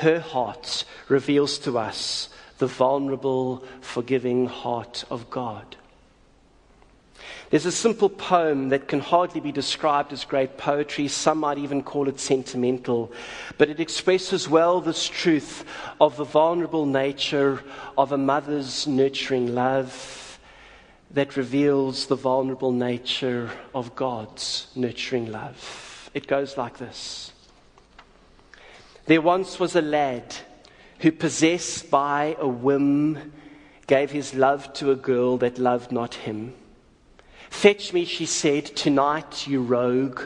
her 0.00 0.20
heart 0.20 0.84
reveals 1.08 1.58
to 1.58 1.76
us 1.76 2.28
the 2.58 2.68
vulnerable, 2.68 3.64
forgiving 3.80 4.46
heart 4.46 5.04
of 5.10 5.28
God. 5.28 5.76
There's 7.52 7.66
a 7.66 7.70
simple 7.70 8.08
poem 8.08 8.70
that 8.70 8.88
can 8.88 9.00
hardly 9.00 9.38
be 9.38 9.52
described 9.52 10.14
as 10.14 10.24
great 10.24 10.56
poetry. 10.56 11.06
Some 11.06 11.40
might 11.40 11.58
even 11.58 11.82
call 11.82 12.08
it 12.08 12.18
sentimental. 12.18 13.12
But 13.58 13.68
it 13.68 13.78
expresses 13.78 14.48
well 14.48 14.80
this 14.80 15.06
truth 15.06 15.62
of 16.00 16.16
the 16.16 16.24
vulnerable 16.24 16.86
nature 16.86 17.62
of 17.98 18.10
a 18.10 18.16
mother's 18.16 18.86
nurturing 18.86 19.54
love 19.54 20.40
that 21.10 21.36
reveals 21.36 22.06
the 22.06 22.16
vulnerable 22.16 22.72
nature 22.72 23.50
of 23.74 23.94
God's 23.94 24.68
nurturing 24.74 25.30
love. 25.30 26.10
It 26.14 26.26
goes 26.26 26.56
like 26.56 26.78
this 26.78 27.34
There 29.04 29.20
once 29.20 29.60
was 29.60 29.76
a 29.76 29.82
lad 29.82 30.34
who, 31.00 31.12
possessed 31.12 31.90
by 31.90 32.34
a 32.40 32.48
whim, 32.48 33.34
gave 33.86 34.10
his 34.10 34.32
love 34.32 34.72
to 34.72 34.90
a 34.90 34.96
girl 34.96 35.36
that 35.36 35.58
loved 35.58 35.92
not 35.92 36.14
him. 36.14 36.54
Fetch 37.52 37.92
me, 37.92 38.04
she 38.06 38.26
said, 38.26 38.64
tonight, 38.64 39.46
you 39.46 39.62
rogue, 39.62 40.22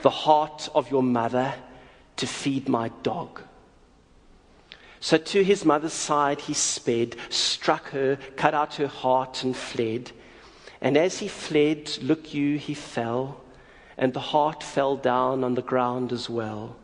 the 0.00 0.08
heart 0.08 0.68
of 0.74 0.90
your 0.90 1.02
mother 1.02 1.52
to 2.16 2.26
feed 2.26 2.70
my 2.70 2.88
dog. 3.02 3.42
So 5.00 5.18
to 5.18 5.44
his 5.44 5.66
mother's 5.66 5.92
side 5.92 6.40
he 6.40 6.54
sped, 6.54 7.16
struck 7.28 7.90
her, 7.90 8.16
cut 8.36 8.54
out 8.54 8.76
her 8.76 8.86
heart, 8.86 9.42
and 9.42 9.54
fled. 9.54 10.12
And 10.80 10.96
as 10.96 11.18
he 11.18 11.28
fled, 11.28 11.98
look 12.00 12.32
you, 12.32 12.56
he 12.56 12.72
fell, 12.72 13.42
and 13.98 14.14
the 14.14 14.20
heart 14.20 14.62
fell 14.62 14.96
down 14.96 15.44
on 15.44 15.54
the 15.54 15.60
ground 15.60 16.12
as 16.12 16.30
well. 16.30 16.76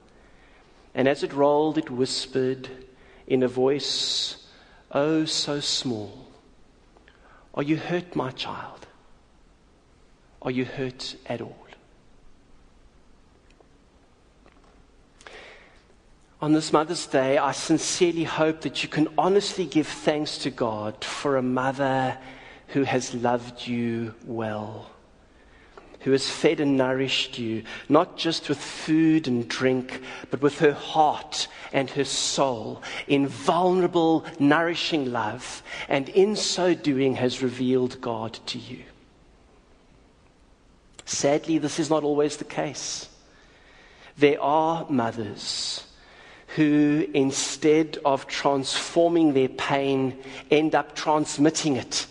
And 0.94 1.08
as 1.08 1.22
it 1.22 1.32
rolled, 1.32 1.78
it 1.78 1.90
whispered 1.90 2.68
in 3.26 3.42
a 3.42 3.48
voice, 3.48 4.46
oh, 4.90 5.24
so 5.24 5.60
small, 5.60 6.28
Are 7.54 7.62
you 7.62 7.76
hurt, 7.76 8.14
my 8.14 8.32
child? 8.32 8.79
Are 10.42 10.50
you 10.50 10.64
hurt 10.64 11.16
at 11.26 11.40
all? 11.40 11.56
On 16.42 16.54
this 16.54 16.73
Mother's 16.73 17.06
Day, 17.06 17.37
I 17.37 17.52
sincerely 17.52 18.25
hope 18.25 18.62
that 18.62 18.82
you 18.82 18.88
can 18.88 19.09
honestly 19.18 19.66
give 19.66 19.87
thanks 19.87 20.38
to 20.38 20.50
God 20.50 21.04
for 21.04 21.37
a 21.37 21.42
mother 21.42 22.16
who 22.68 22.85
has 22.85 23.12
loved 23.12 23.66
you 23.66 24.14
well, 24.25 24.90
who 26.00 26.12
has 26.12 26.30
fed 26.30 26.61
and 26.61 26.78
nourished 26.78 27.38
you, 27.38 27.64
not 27.90 28.16
just 28.16 28.49
with 28.49 28.56
food 28.56 29.28
and 29.28 29.47
drink, 29.49 30.00
but 30.30 30.40
with 30.40 30.61
her 30.61 30.73
heart 30.73 31.47
and 31.75 31.90
her 31.90 32.04
soul 32.04 32.82
in 33.06 33.26
vulnerable, 33.26 34.25
nourishing 34.38 35.12
love, 35.12 35.62
and 35.90 36.09
in 36.09 36.37
so 36.37 36.73
doing 36.73 37.16
has 37.16 37.42
revealed 37.42 38.00
God 38.00 38.32
to 38.47 38.59
you. 38.59 38.82
Sadly, 41.10 41.58
this 41.58 41.80
is 41.80 41.90
not 41.90 42.04
always 42.04 42.36
the 42.36 42.44
case. 42.44 43.08
There 44.16 44.40
are 44.40 44.86
mothers 44.88 45.84
who, 46.54 47.04
instead 47.12 47.98
of 48.04 48.28
transforming 48.28 49.32
their 49.32 49.48
pain, 49.48 50.22
end 50.52 50.76
up 50.76 50.94
transmitting 50.94 51.74
it. 51.74 52.06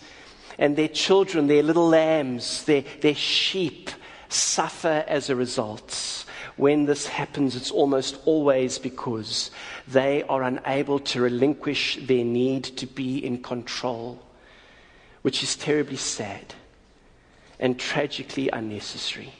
And 0.58 0.76
their 0.76 0.88
children, 0.88 1.46
their 1.46 1.62
little 1.62 1.88
lambs, 1.88 2.64
their, 2.64 2.84
their 3.00 3.14
sheep, 3.14 3.88
suffer 4.28 5.02
as 5.08 5.30
a 5.30 5.36
result. 5.36 6.26
When 6.58 6.84
this 6.84 7.06
happens, 7.06 7.56
it's 7.56 7.70
almost 7.70 8.18
always 8.26 8.78
because 8.78 9.50
they 9.88 10.24
are 10.24 10.42
unable 10.42 10.98
to 10.98 11.22
relinquish 11.22 11.98
their 12.02 12.24
need 12.24 12.64
to 12.64 12.86
be 12.86 13.24
in 13.24 13.42
control, 13.42 14.22
which 15.22 15.42
is 15.42 15.56
terribly 15.56 15.96
sad 15.96 16.54
and 17.60 17.78
tragically 17.78 18.48
unnecessary. 18.48 19.32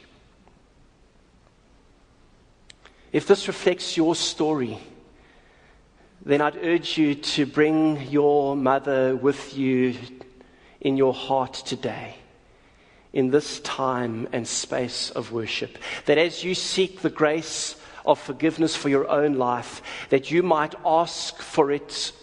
If 3.11 3.27
this 3.27 3.47
reflects 3.47 3.97
your 3.97 4.15
story, 4.15 4.77
then 6.23 6.39
I'd 6.39 6.63
urge 6.63 6.97
you 6.97 7.15
to 7.15 7.45
bring 7.45 8.07
your 8.09 8.55
mother 8.55 9.15
with 9.15 9.57
you 9.57 9.95
in 10.79 10.95
your 10.95 11.13
heart 11.13 11.53
today, 11.53 12.15
in 13.11 13.31
this 13.31 13.59
time 13.61 14.27
and 14.31 14.47
space 14.47 15.09
of 15.09 15.31
worship. 15.31 15.77
That 16.05 16.19
as 16.19 16.43
you 16.43 16.55
seek 16.55 17.01
the 17.01 17.09
grace 17.09 17.75
of 18.05 18.19
forgiveness 18.19 18.75
for 18.75 18.87
your 18.87 19.09
own 19.09 19.33
life, 19.33 19.81
that 20.09 20.31
you 20.31 20.43
might 20.43 20.75
ask 20.85 21.37
for 21.41 21.71
it 21.71 22.13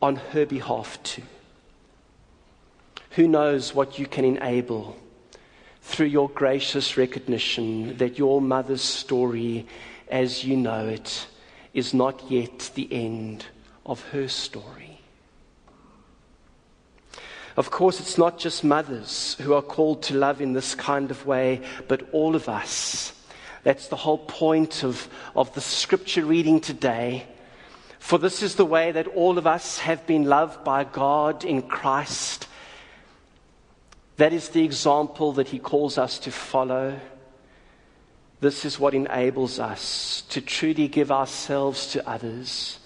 on 0.00 0.16
her 0.16 0.46
behalf 0.46 1.02
too. 1.02 1.22
Who 3.16 3.28
knows 3.28 3.74
what 3.74 3.98
you 3.98 4.06
can 4.06 4.24
enable 4.24 4.96
through 5.82 6.06
your 6.06 6.30
gracious 6.30 6.96
recognition 6.96 7.98
that 7.98 8.16
your 8.16 8.40
mother's 8.40 8.80
story, 8.80 9.66
as 10.08 10.44
you 10.44 10.56
know 10.56 10.88
it, 10.88 11.26
is 11.74 11.92
not 11.92 12.30
yet 12.30 12.70
the 12.74 12.90
end 12.90 13.44
of 13.84 14.02
her 14.10 14.28
story. 14.28 15.00
Of 17.54 17.70
course, 17.70 18.00
it's 18.00 18.16
not 18.16 18.38
just 18.38 18.64
mothers 18.64 19.36
who 19.42 19.52
are 19.52 19.60
called 19.60 20.02
to 20.04 20.16
love 20.16 20.40
in 20.40 20.54
this 20.54 20.74
kind 20.74 21.10
of 21.10 21.26
way, 21.26 21.60
but 21.88 22.08
all 22.12 22.34
of 22.34 22.48
us. 22.48 23.12
That's 23.62 23.88
the 23.88 23.96
whole 23.96 24.18
point 24.18 24.84
of, 24.84 25.06
of 25.36 25.52
the 25.54 25.60
scripture 25.60 26.24
reading 26.24 26.60
today. 26.60 27.26
For 27.98 28.18
this 28.18 28.42
is 28.42 28.54
the 28.54 28.64
way 28.64 28.90
that 28.92 29.06
all 29.08 29.36
of 29.36 29.46
us 29.46 29.78
have 29.78 30.06
been 30.06 30.24
loved 30.24 30.64
by 30.64 30.84
God 30.84 31.44
in 31.44 31.60
Christ 31.60 32.48
that 34.16 34.32
is 34.32 34.50
the 34.50 34.64
example 34.64 35.32
that 35.32 35.48
he 35.48 35.58
calls 35.58 35.98
us 35.98 36.18
to 36.20 36.30
follow. 36.30 37.00
This 38.40 38.64
is 38.64 38.78
what 38.78 38.94
enables 38.94 39.58
us 39.58 40.22
to 40.28 40.40
truly 40.40 40.88
give 40.88 41.10
ourselves 41.10 41.86
to 41.92 42.08
others 42.08 42.78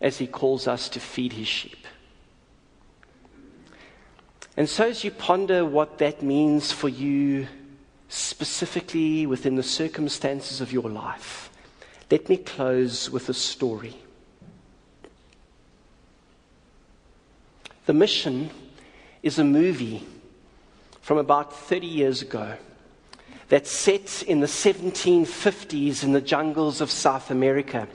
as 0.00 0.18
he 0.18 0.26
calls 0.26 0.66
us 0.68 0.88
to 0.90 1.00
feed 1.00 1.32
his 1.32 1.48
sheep. 1.48 1.86
And 4.56 4.68
so, 4.68 4.86
as 4.86 5.04
you 5.04 5.10
ponder 5.10 5.64
what 5.64 5.98
that 5.98 6.22
means 6.22 6.72
for 6.72 6.88
you 6.88 7.46
specifically 8.08 9.26
within 9.26 9.56
the 9.56 9.62
circumstances 9.62 10.60
of 10.60 10.72
your 10.72 10.88
life, 10.88 11.50
let 12.10 12.28
me 12.28 12.38
close 12.38 13.10
with 13.10 13.28
a 13.28 13.34
story. 13.34 13.96
The 17.84 17.92
mission 17.92 18.50
is 19.26 19.40
a 19.40 19.44
movie 19.44 20.06
from 21.00 21.18
about 21.18 21.52
30 21.52 21.84
years 21.84 22.22
ago 22.22 22.54
that's 23.48 23.70
set 23.72 24.22
in 24.22 24.38
the 24.38 24.46
1750s 24.46 26.04
in 26.04 26.12
the 26.12 26.20
jungles 26.20 26.80
of 26.80 26.92
South 26.92 27.32
America. 27.32 27.88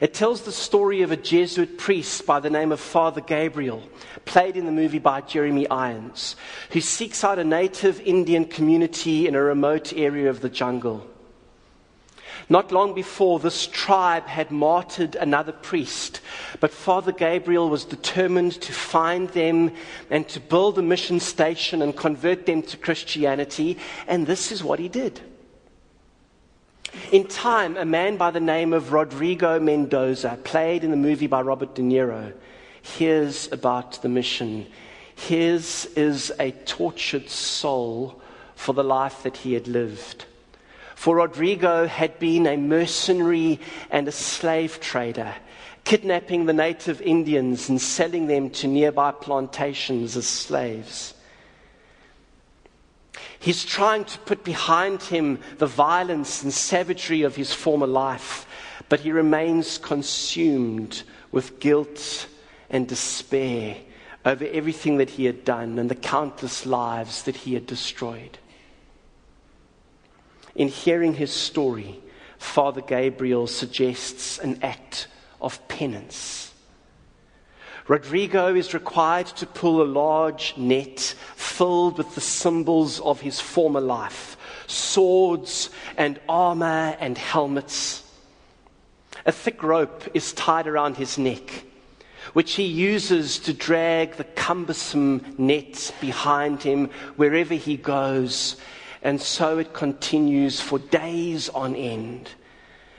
It 0.00 0.14
tells 0.14 0.42
the 0.42 0.52
story 0.52 1.02
of 1.02 1.10
a 1.10 1.16
Jesuit 1.16 1.76
priest 1.76 2.24
by 2.24 2.38
the 2.38 2.50
name 2.50 2.70
of 2.70 2.78
Father 2.78 3.20
Gabriel, 3.20 3.82
played 4.26 4.56
in 4.56 4.64
the 4.64 4.70
movie 4.70 5.00
by 5.00 5.22
Jeremy 5.22 5.68
Irons, 5.68 6.36
who 6.70 6.80
seeks 6.80 7.24
out 7.24 7.40
a 7.40 7.44
native 7.44 8.00
Indian 8.02 8.44
community 8.44 9.26
in 9.26 9.34
a 9.34 9.42
remote 9.42 9.92
area 9.92 10.30
of 10.30 10.40
the 10.40 10.48
jungle. 10.48 11.04
Not 12.48 12.70
long 12.70 12.94
before, 12.94 13.40
this 13.40 13.66
tribe 13.66 14.26
had 14.26 14.52
martyred 14.52 15.16
another 15.16 15.50
priest, 15.50 16.20
but 16.60 16.70
Father 16.70 17.10
Gabriel 17.10 17.68
was 17.68 17.84
determined 17.84 18.52
to 18.62 18.72
find 18.72 19.28
them 19.30 19.72
and 20.10 20.28
to 20.28 20.38
build 20.38 20.78
a 20.78 20.82
mission 20.82 21.18
station 21.18 21.82
and 21.82 21.96
convert 21.96 22.46
them 22.46 22.62
to 22.62 22.76
Christianity, 22.76 23.78
and 24.06 24.26
this 24.26 24.52
is 24.52 24.62
what 24.62 24.78
he 24.78 24.88
did. 24.88 25.20
In 27.10 27.26
time, 27.26 27.76
a 27.76 27.84
man 27.84 28.16
by 28.16 28.30
the 28.30 28.40
name 28.40 28.72
of 28.72 28.92
Rodrigo 28.92 29.58
Mendoza, 29.58 30.38
played 30.44 30.84
in 30.84 30.92
the 30.92 30.96
movie 30.96 31.26
by 31.26 31.42
Robert 31.42 31.74
De 31.74 31.82
Niro, 31.82 32.32
hears 32.80 33.50
about 33.50 34.00
the 34.02 34.08
mission. 34.08 34.66
His 35.16 35.86
is 35.96 36.32
a 36.38 36.52
tortured 36.52 37.28
soul 37.28 38.20
for 38.54 38.72
the 38.72 38.84
life 38.84 39.24
that 39.24 39.38
he 39.38 39.54
had 39.54 39.66
lived. 39.66 40.26
For 40.96 41.16
Rodrigo 41.16 41.86
had 41.86 42.18
been 42.18 42.46
a 42.46 42.56
mercenary 42.56 43.60
and 43.90 44.08
a 44.08 44.12
slave 44.12 44.80
trader, 44.80 45.34
kidnapping 45.84 46.46
the 46.46 46.52
native 46.52 47.00
Indians 47.02 47.68
and 47.68 47.80
selling 47.80 48.26
them 48.26 48.50
to 48.50 48.66
nearby 48.66 49.12
plantations 49.12 50.16
as 50.16 50.26
slaves. 50.26 51.14
He's 53.38 53.64
trying 53.64 54.06
to 54.06 54.18
put 54.20 54.42
behind 54.42 55.02
him 55.02 55.38
the 55.58 55.66
violence 55.66 56.42
and 56.42 56.52
savagery 56.52 57.22
of 57.22 57.36
his 57.36 57.52
former 57.52 57.86
life, 57.86 58.46
but 58.88 59.00
he 59.00 59.12
remains 59.12 59.78
consumed 59.78 61.02
with 61.30 61.60
guilt 61.60 62.26
and 62.70 62.88
despair 62.88 63.76
over 64.24 64.46
everything 64.46 64.96
that 64.96 65.10
he 65.10 65.26
had 65.26 65.44
done 65.44 65.78
and 65.78 65.90
the 65.90 65.94
countless 65.94 66.64
lives 66.64 67.22
that 67.24 67.36
he 67.36 67.52
had 67.54 67.66
destroyed. 67.66 68.38
In 70.56 70.68
hearing 70.68 71.14
his 71.14 71.32
story, 71.32 72.00
Father 72.38 72.80
Gabriel 72.80 73.46
suggests 73.46 74.38
an 74.38 74.58
act 74.62 75.06
of 75.40 75.66
penance. 75.68 76.52
Rodrigo 77.88 78.54
is 78.54 78.74
required 78.74 79.26
to 79.26 79.46
pull 79.46 79.80
a 79.80 79.84
large 79.84 80.56
net 80.56 80.98
filled 81.36 81.98
with 81.98 82.14
the 82.14 82.20
symbols 82.20 83.00
of 83.00 83.20
his 83.20 83.40
former 83.40 83.80
life 83.80 84.36
swords 84.66 85.70
and 85.96 86.20
armor 86.28 86.96
and 87.00 87.16
helmets. 87.16 88.02
A 89.24 89.32
thick 89.32 89.62
rope 89.62 90.04
is 90.14 90.32
tied 90.32 90.66
around 90.66 90.96
his 90.96 91.18
neck, 91.18 91.64
which 92.32 92.54
he 92.54 92.64
uses 92.64 93.38
to 93.40 93.52
drag 93.52 94.16
the 94.16 94.24
cumbersome 94.24 95.34
net 95.38 95.92
behind 96.00 96.62
him 96.62 96.90
wherever 97.16 97.54
he 97.54 97.76
goes. 97.76 98.56
And 99.06 99.22
so 99.22 99.58
it 99.58 99.72
continues 99.72 100.60
for 100.60 100.80
days 100.80 101.48
on 101.50 101.76
end 101.76 102.28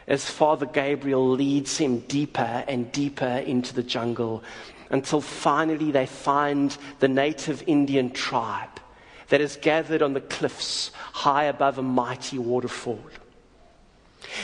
as 0.07 0.23
Father 0.23 0.65
Gabriel 0.65 1.31
leads 1.31 1.77
him 1.77 1.99
deeper 1.99 2.63
and 2.65 2.89
deeper 2.93 3.25
into 3.25 3.73
the 3.73 3.83
jungle 3.83 4.41
until 4.89 5.19
finally 5.19 5.91
they 5.91 6.05
find 6.05 6.77
the 6.99 7.09
native 7.09 7.61
Indian 7.67 8.11
tribe 8.11 8.79
that 9.27 9.41
is 9.41 9.57
gathered 9.57 10.01
on 10.01 10.13
the 10.13 10.21
cliffs 10.21 10.91
high 11.11 11.43
above 11.43 11.77
a 11.77 11.83
mighty 11.83 12.37
waterfall. 12.37 13.03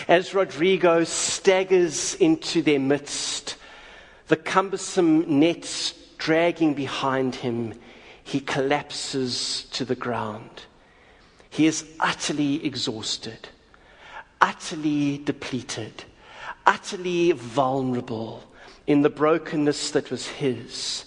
As 0.09 0.33
Rodrigo 0.33 1.05
staggers 1.05 2.13
into 2.15 2.61
their 2.61 2.77
midst, 2.77 3.55
the 4.27 4.35
cumbersome 4.35 5.39
nets 5.39 5.93
dragging 6.17 6.73
behind 6.73 7.35
him, 7.35 7.73
he 8.21 8.41
collapses 8.41 9.63
to 9.71 9.85
the 9.85 9.95
ground. 9.95 10.63
He 11.53 11.67
is 11.67 11.85
utterly 11.99 12.65
exhausted, 12.65 13.49
utterly 14.41 15.19
depleted, 15.19 16.03
utterly 16.65 17.31
vulnerable 17.31 18.43
in 18.87 19.03
the 19.03 19.11
brokenness 19.11 19.91
that 19.91 20.09
was 20.09 20.27
his, 20.27 21.05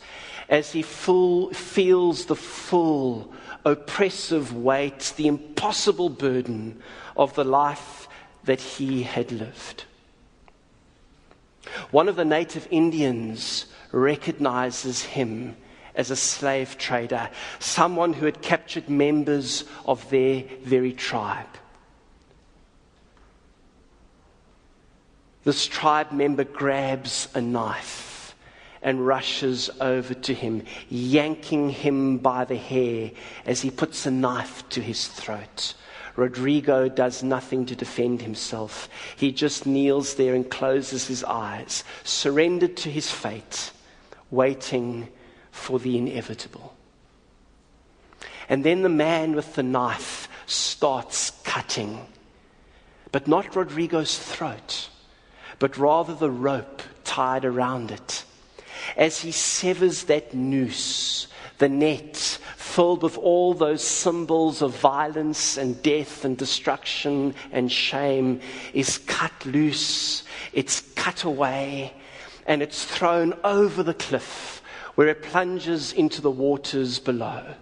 as 0.48 0.70
he 0.70 0.82
full, 0.82 1.52
feels 1.52 2.26
the 2.26 2.36
full, 2.36 3.32
oppressive 3.64 4.54
weight, 4.54 5.14
the 5.16 5.26
impossible 5.26 6.10
burden 6.10 6.80
of 7.16 7.34
the 7.34 7.44
life 7.44 8.06
that 8.44 8.60
he 8.60 9.02
had 9.02 9.32
lived. 9.32 9.82
One 11.90 12.08
of 12.08 12.14
the 12.14 12.24
native 12.24 12.68
Indians 12.70 13.66
recognizes 13.90 15.02
him 15.02 15.56
as 15.96 16.10
a 16.10 16.16
slave 16.16 16.78
trader, 16.78 17.28
someone 17.58 18.12
who 18.12 18.26
had 18.26 18.42
captured 18.42 18.88
members 18.88 19.64
of 19.86 20.08
their 20.10 20.44
very 20.62 20.92
tribe. 20.92 21.46
This 25.44 25.66
tribe 25.66 26.12
member 26.12 26.44
grabs 26.44 27.28
a 27.34 27.40
knife 27.40 28.34
and 28.82 29.06
rushes 29.06 29.70
over 29.80 30.12
to 30.12 30.34
him, 30.34 30.62
yanking 30.88 31.70
him 31.70 32.18
by 32.18 32.44
the 32.44 32.56
hair 32.56 33.10
as 33.44 33.62
he 33.62 33.70
puts 33.70 34.06
a 34.06 34.10
knife 34.10 34.68
to 34.70 34.80
his 34.80 35.08
throat. 35.08 35.74
Rodrigo 36.16 36.88
does 36.88 37.22
nothing 37.22 37.66
to 37.66 37.76
defend 37.76 38.22
himself. 38.22 38.88
He 39.16 39.32
just 39.32 39.66
kneels 39.66 40.14
there 40.14 40.34
and 40.34 40.50
closes 40.50 41.06
his 41.06 41.22
eyes, 41.24 41.84
surrendered 42.04 42.76
to 42.78 42.90
his 42.90 43.10
fate, 43.10 43.70
waiting 44.30 45.08
for 45.56 45.78
the 45.78 45.96
inevitable. 45.98 46.74
And 48.48 48.64
then 48.64 48.82
the 48.82 48.88
man 48.88 49.34
with 49.34 49.54
the 49.54 49.62
knife 49.62 50.28
starts 50.46 51.32
cutting, 51.42 52.06
but 53.10 53.26
not 53.26 53.56
Rodrigo's 53.56 54.18
throat 54.18 54.88
but 55.58 55.78
rather 55.78 56.14
the 56.14 56.30
rope 56.30 56.82
tied 57.04 57.44
around 57.44 57.90
it. 57.90 58.24
As 58.96 59.20
he 59.20 59.32
severs 59.32 60.04
that 60.04 60.34
noose, 60.34 61.28
the 61.58 61.68
net 61.68 62.16
filled 62.56 63.02
with 63.02 63.16
all 63.16 63.54
those 63.54 63.82
symbols 63.82 64.60
of 64.60 64.76
violence 64.76 65.56
and 65.56 65.82
death 65.82 66.24
and 66.24 66.36
destruction 66.36 67.34
and 67.50 67.72
shame 67.72 68.40
is 68.74 68.98
cut 68.98 69.46
loose, 69.46 70.24
it's 70.52 70.82
cut 70.94 71.24
away, 71.24 71.94
and 72.46 72.62
it's 72.62 72.84
thrown 72.84 73.34
over 73.42 73.82
the 73.82 73.94
cliff 73.94 74.55
where 74.96 75.08
it 75.08 75.22
plunges 75.22 75.92
into 75.92 76.20
the 76.20 76.30
waters 76.30 76.98
below 76.98 77.54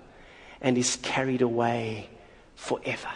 and 0.60 0.78
is 0.78 0.96
carried 1.02 1.42
away 1.42 2.08
forever. 2.54 3.10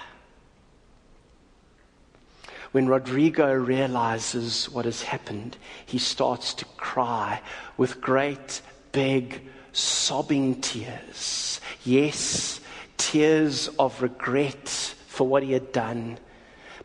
When 2.73 2.89
Rodrigo 2.89 3.55
realizes 3.55 4.69
what 4.69 4.85
has 4.85 5.03
happened, 5.03 5.57
he 5.87 5.99
starts 5.99 6.53
to 6.55 6.65
cry 6.77 7.41
with 7.79 8.01
great, 8.01 8.61
big, 8.93 9.41
sobbing 9.73 10.61
tears. 10.61 11.61
Yes, 11.85 12.61
tears 12.99 13.69
of 13.79 14.03
regret 14.03 14.69
for 15.07 15.27
what 15.27 15.45
he 15.45 15.53
had 15.53 15.73
done, 15.73 16.19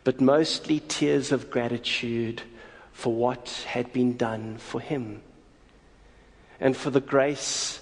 but 0.03 0.21
mostly 0.21 0.79
tears 0.81 1.31
of 1.31 1.49
gratitude 1.49 2.43
for 2.91 3.11
what 3.11 3.49
had 3.67 3.91
been 3.91 4.15
done 4.15 4.57
for 4.59 4.79
him 4.79 5.21
and 6.63 6.75
for 6.75 6.89
the 6.89 7.01
grace 7.01 7.81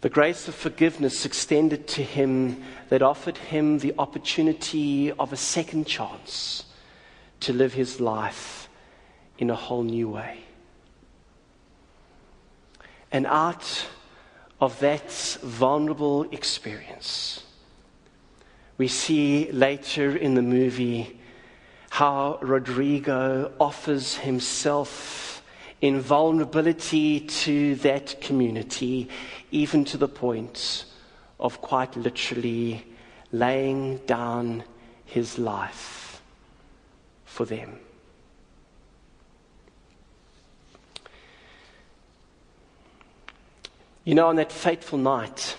the 0.00 0.08
grace 0.08 0.46
of 0.46 0.54
forgiveness 0.54 1.26
extended 1.26 1.88
to 1.88 2.04
him 2.04 2.62
that 2.88 3.02
offered 3.02 3.36
him 3.36 3.78
the 3.78 3.92
opportunity 3.98 5.10
of 5.10 5.32
a 5.32 5.36
second 5.36 5.88
chance 5.88 6.64
to 7.40 7.52
live 7.52 7.74
his 7.74 7.98
life 7.98 8.68
in 9.38 9.50
a 9.50 9.56
whole 9.56 9.82
new 9.82 10.08
way. 10.08 10.38
And 13.10 13.26
out 13.26 13.86
of 14.60 14.78
that 14.78 15.10
vulnerable 15.42 16.24
experience, 16.30 17.42
we 18.76 18.86
see 18.86 19.50
later 19.50 20.16
in 20.16 20.34
the 20.34 20.42
movie 20.42 21.18
how 21.90 22.38
Rodrigo 22.40 23.50
offers 23.58 24.18
himself 24.18 25.27
in 25.80 26.00
vulnerability 26.00 27.20
to 27.20 27.74
that 27.76 28.20
community, 28.20 29.08
even 29.50 29.84
to 29.84 29.96
the 29.96 30.08
point 30.08 30.84
of 31.38 31.60
quite 31.60 31.96
literally 31.96 32.84
laying 33.30 33.98
down 33.98 34.64
his 35.04 35.38
life 35.38 36.20
for 37.24 37.44
them. 37.44 37.78
You 44.04 44.14
know, 44.14 44.28
on 44.28 44.36
that 44.36 44.50
fateful 44.50 44.98
night, 44.98 45.56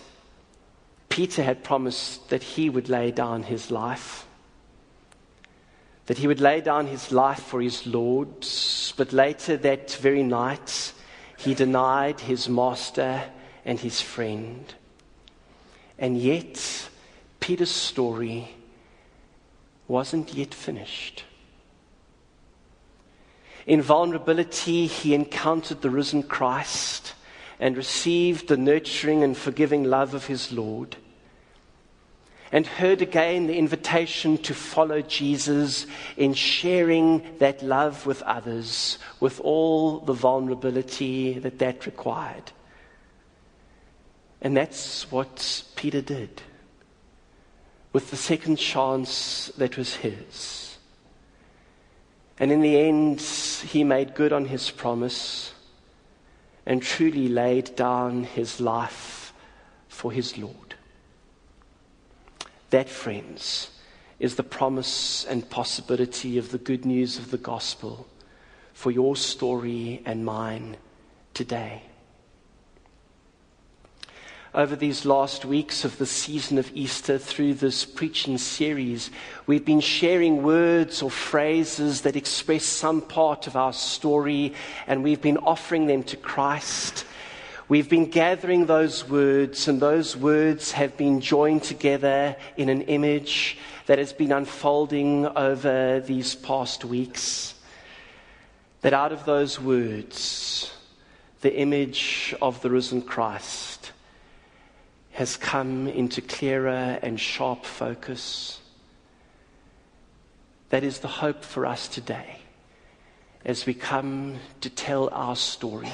Peter 1.07 1.43
had 1.43 1.63
promised 1.63 2.29
that 2.29 2.41
he 2.41 2.69
would 2.69 2.89
lay 2.89 3.11
down 3.11 3.43
his 3.43 3.69
life, 3.69 4.25
that 6.09 6.17
he 6.17 6.25
would 6.25 6.41
lay 6.41 6.59
down 6.59 6.87
his 6.87 7.11
life 7.11 7.43
for 7.43 7.61
his 7.61 7.85
Lord. 7.85 8.29
But 8.97 9.13
later 9.13 9.57
that 9.57 9.91
very 9.91 10.23
night, 10.23 10.91
he 11.37 11.53
denied 11.53 12.19
his 12.21 12.49
master 12.49 13.21
and 13.63 13.79
his 13.79 14.01
friend. 14.01 14.73
And 15.99 16.17
yet, 16.17 16.89
Peter's 17.39 17.69
story 17.69 18.49
wasn't 19.87 20.33
yet 20.33 20.51
finished. 20.51 21.25
In 23.67 23.83
vulnerability, 23.83 24.87
he 24.87 25.13
encountered 25.13 25.83
the 25.83 25.91
risen 25.91 26.23
Christ 26.23 27.13
and 27.59 27.77
received 27.77 28.47
the 28.47 28.57
nurturing 28.57 29.23
and 29.23 29.37
forgiving 29.37 29.83
love 29.83 30.15
of 30.15 30.25
his 30.25 30.51
Lord, 30.51 30.95
and 32.51 32.65
heard 32.65 33.01
again 33.01 33.47
the 33.47 33.57
invitation 33.57 34.37
to 34.39 34.53
follow 34.53 35.01
Jesus 35.01 35.85
in 36.17 36.33
sharing 36.33 37.37
that 37.37 37.61
love 37.61 38.05
with 38.05 38.21
others 38.23 38.97
with 39.19 39.39
all 39.41 39.99
the 39.99 40.13
vulnerability 40.13 41.37
that 41.39 41.59
that 41.59 41.85
required. 41.85 42.51
And 44.41 44.55
that's 44.55 45.11
what 45.11 45.63
Peter 45.75 46.01
did 46.01 46.41
with 47.91 48.11
the 48.11 48.17
second 48.17 48.57
chance 48.57 49.51
that 49.57 49.77
was 49.77 49.95
his. 49.95 50.77
And 52.39 52.51
in 52.51 52.61
the 52.61 52.77
end, 52.79 53.19
he 53.19 53.83
made 53.83 54.15
good 54.15 54.31
on 54.31 54.45
his 54.45 54.71
promise 54.71 55.53
and 56.65 56.81
truly 56.81 57.27
laid 57.27 57.75
down 57.75 58.23
his 58.23 58.61
life 58.61 59.33
for 59.87 60.11
his 60.11 60.37
Lord. 60.37 60.68
That, 62.69 62.89
friends, 62.89 63.71
is 64.19 64.35
the 64.35 64.43
promise 64.43 65.25
and 65.25 65.49
possibility 65.49 66.37
of 66.37 66.51
the 66.51 66.57
good 66.57 66.85
news 66.85 67.17
of 67.17 67.31
the 67.31 67.37
gospel 67.37 68.07
for 68.73 68.91
your 68.91 69.15
story 69.15 70.01
and 70.05 70.23
mine 70.23 70.77
today. 71.33 71.83
Over 74.53 74.75
these 74.75 75.05
last 75.05 75.45
weeks 75.45 75.85
of 75.85 75.97
the 75.99 76.07
season 76.07 76.57
of 76.57 76.71
Easter, 76.73 77.19
through 77.19 77.55
this 77.55 77.85
preaching 77.85 78.37
series, 78.39 79.11
we've 79.45 79.65
been 79.65 79.79
sharing 79.79 80.41
words 80.41 81.03
or 81.03 81.11
phrases 81.11 82.01
that 82.01 82.15
express 82.15 82.65
some 82.65 83.01
part 83.01 83.45
of 83.45 83.55
our 83.55 83.73
story, 83.73 84.53
and 84.87 85.03
we've 85.03 85.21
been 85.21 85.37
offering 85.37 85.85
them 85.85 86.01
to 86.03 86.17
Christ. 86.17 87.05
We've 87.69 87.87
been 87.87 88.09
gathering 88.09 88.65
those 88.65 89.07
words, 89.07 89.67
and 89.67 89.79
those 89.79 90.17
words 90.17 90.71
have 90.71 90.97
been 90.97 91.21
joined 91.21 91.61
together 91.61 92.35
in 92.57 92.67
an 92.67 92.81
image 92.81 93.59
that 93.85 93.99
has 93.99 94.11
been 94.11 94.31
unfolding 94.31 95.27
over 95.27 95.99
these 95.99 96.33
past 96.33 96.83
weeks. 96.83 97.53
That 98.81 98.93
out 98.93 99.11
of 99.11 99.23
those 99.25 99.61
words, 99.61 100.73
the 101.41 101.55
image 101.55 102.33
of 102.41 102.59
the 102.63 102.71
risen 102.71 103.03
Christ 103.03 103.91
has 105.11 105.37
come 105.37 105.87
into 105.87 106.21
clearer 106.21 106.97
and 107.03 107.19
sharp 107.19 107.65
focus. 107.65 108.61
That 110.69 110.83
is 110.83 111.01
the 111.01 111.07
hope 111.07 111.43
for 111.43 111.67
us 111.67 111.87
today 111.87 112.39
as 113.45 113.67
we 113.67 113.75
come 113.75 114.39
to 114.61 114.71
tell 114.71 115.09
our 115.11 115.35
story 115.35 115.91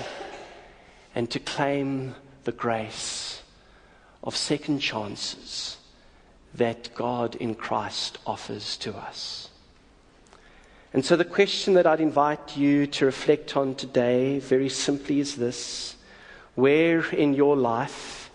and 1.15 1.31
to 1.31 1.39
claim 1.39 2.13
the 2.43 2.51
grace 2.51 3.41
of 4.21 4.35
second 4.35 4.79
chances 4.79 5.77
that 6.53 6.93
God 6.93 7.35
in 7.35 7.55
Christ 7.55 8.17
offers 8.27 8.75
to 8.77 8.93
us. 8.95 9.49
And 10.93 11.03
so, 11.03 11.15
the 11.15 11.25
question 11.25 11.73
that 11.73 11.87
I'd 11.87 12.01
invite 12.01 12.55
you 12.55 12.87
to 12.87 13.05
reflect 13.05 13.57
on 13.57 13.75
today, 13.75 14.39
very 14.39 14.69
simply, 14.69 15.19
is 15.19 15.35
this 15.35 15.95
Where 16.55 17.05
in 17.11 17.33
your 17.33 17.55
life 17.55 18.29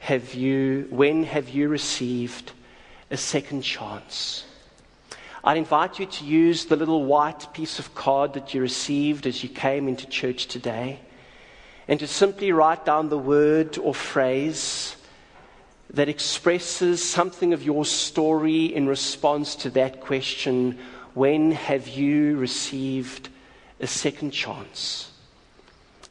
have 0.00 0.34
you, 0.34 0.86
when 0.90 1.24
have 1.24 1.48
you 1.48 1.68
received 1.68 2.52
a 3.10 3.16
second 3.16 3.62
chance? 3.62 4.44
I'd 5.42 5.56
invite 5.56 5.98
you 5.98 6.06
to 6.06 6.24
use 6.24 6.66
the 6.66 6.76
little 6.76 7.04
white 7.04 7.52
piece 7.52 7.78
of 7.78 7.94
card 7.94 8.34
that 8.34 8.54
you 8.54 8.60
received 8.60 9.26
as 9.26 9.42
you 9.42 9.48
came 9.48 9.88
into 9.88 10.06
church 10.06 10.46
today 10.46 11.00
and 11.88 11.98
to 11.98 12.06
simply 12.06 12.52
write 12.52 12.84
down 12.84 13.08
the 13.08 13.18
word 13.18 13.78
or 13.78 13.94
phrase 13.94 14.94
that 15.90 16.08
expresses 16.08 17.02
something 17.02 17.54
of 17.54 17.62
your 17.62 17.86
story 17.86 18.66
in 18.66 18.86
response 18.86 19.56
to 19.56 19.70
that 19.70 20.00
question 20.02 20.78
when 21.14 21.50
have 21.52 21.88
you 21.88 22.36
received 22.36 23.30
a 23.80 23.86
second 23.86 24.32
chance? 24.32 25.10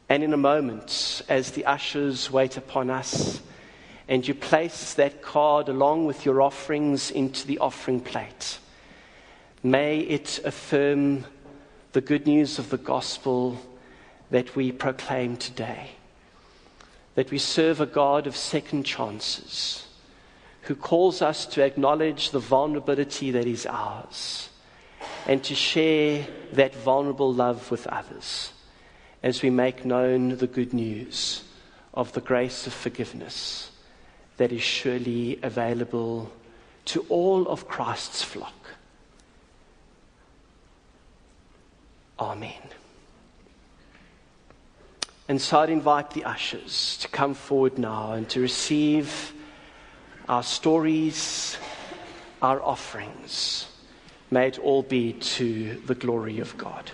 And 0.08 0.24
in 0.24 0.32
a 0.32 0.38
moment, 0.38 1.22
as 1.28 1.52
the 1.52 1.64
ushers 1.64 2.30
wait 2.30 2.56
upon 2.56 2.90
us, 2.90 3.40
and 4.08 4.26
you 4.26 4.34
place 4.34 4.94
that 4.94 5.22
card 5.22 5.68
along 5.68 6.06
with 6.06 6.24
your 6.24 6.42
offerings 6.42 7.10
into 7.10 7.46
the 7.46 7.58
offering 7.58 8.00
plate, 8.00 8.58
may 9.62 10.00
it 10.00 10.40
affirm 10.44 11.24
the 11.92 12.00
good 12.00 12.26
news 12.26 12.58
of 12.58 12.70
the 12.70 12.78
gospel 12.78 13.60
that 14.30 14.54
we 14.54 14.72
proclaim 14.72 15.36
today 15.36 15.90
that 17.18 17.32
we 17.32 17.38
serve 17.38 17.80
a 17.80 17.86
God 17.86 18.28
of 18.28 18.36
second 18.36 18.84
chances 18.84 19.88
who 20.62 20.76
calls 20.76 21.20
us 21.20 21.46
to 21.46 21.64
acknowledge 21.64 22.30
the 22.30 22.38
vulnerability 22.38 23.32
that 23.32 23.44
is 23.44 23.66
ours 23.66 24.50
and 25.26 25.42
to 25.42 25.52
share 25.52 26.24
that 26.52 26.76
vulnerable 26.76 27.34
love 27.34 27.72
with 27.72 27.88
others 27.88 28.52
as 29.20 29.42
we 29.42 29.50
make 29.50 29.84
known 29.84 30.36
the 30.36 30.46
good 30.46 30.72
news 30.72 31.42
of 31.92 32.12
the 32.12 32.20
grace 32.20 32.68
of 32.68 32.72
forgiveness 32.72 33.72
that 34.36 34.52
is 34.52 34.62
surely 34.62 35.40
available 35.42 36.30
to 36.84 37.04
all 37.08 37.48
of 37.48 37.66
Christ's 37.66 38.22
flock. 38.22 38.54
Amen. 42.20 42.77
And 45.28 45.40
so 45.40 45.60
I'd 45.60 45.68
invite 45.68 46.12
the 46.12 46.24
ushers 46.24 46.96
to 47.02 47.08
come 47.08 47.34
forward 47.34 47.78
now 47.78 48.12
and 48.12 48.26
to 48.30 48.40
receive 48.40 49.34
our 50.26 50.42
stories, 50.42 51.58
our 52.40 52.62
offerings. 52.62 53.68
May 54.30 54.48
it 54.48 54.58
all 54.58 54.82
be 54.82 55.12
to 55.12 55.80
the 55.84 55.94
glory 55.94 56.40
of 56.40 56.56
God. 56.56 56.90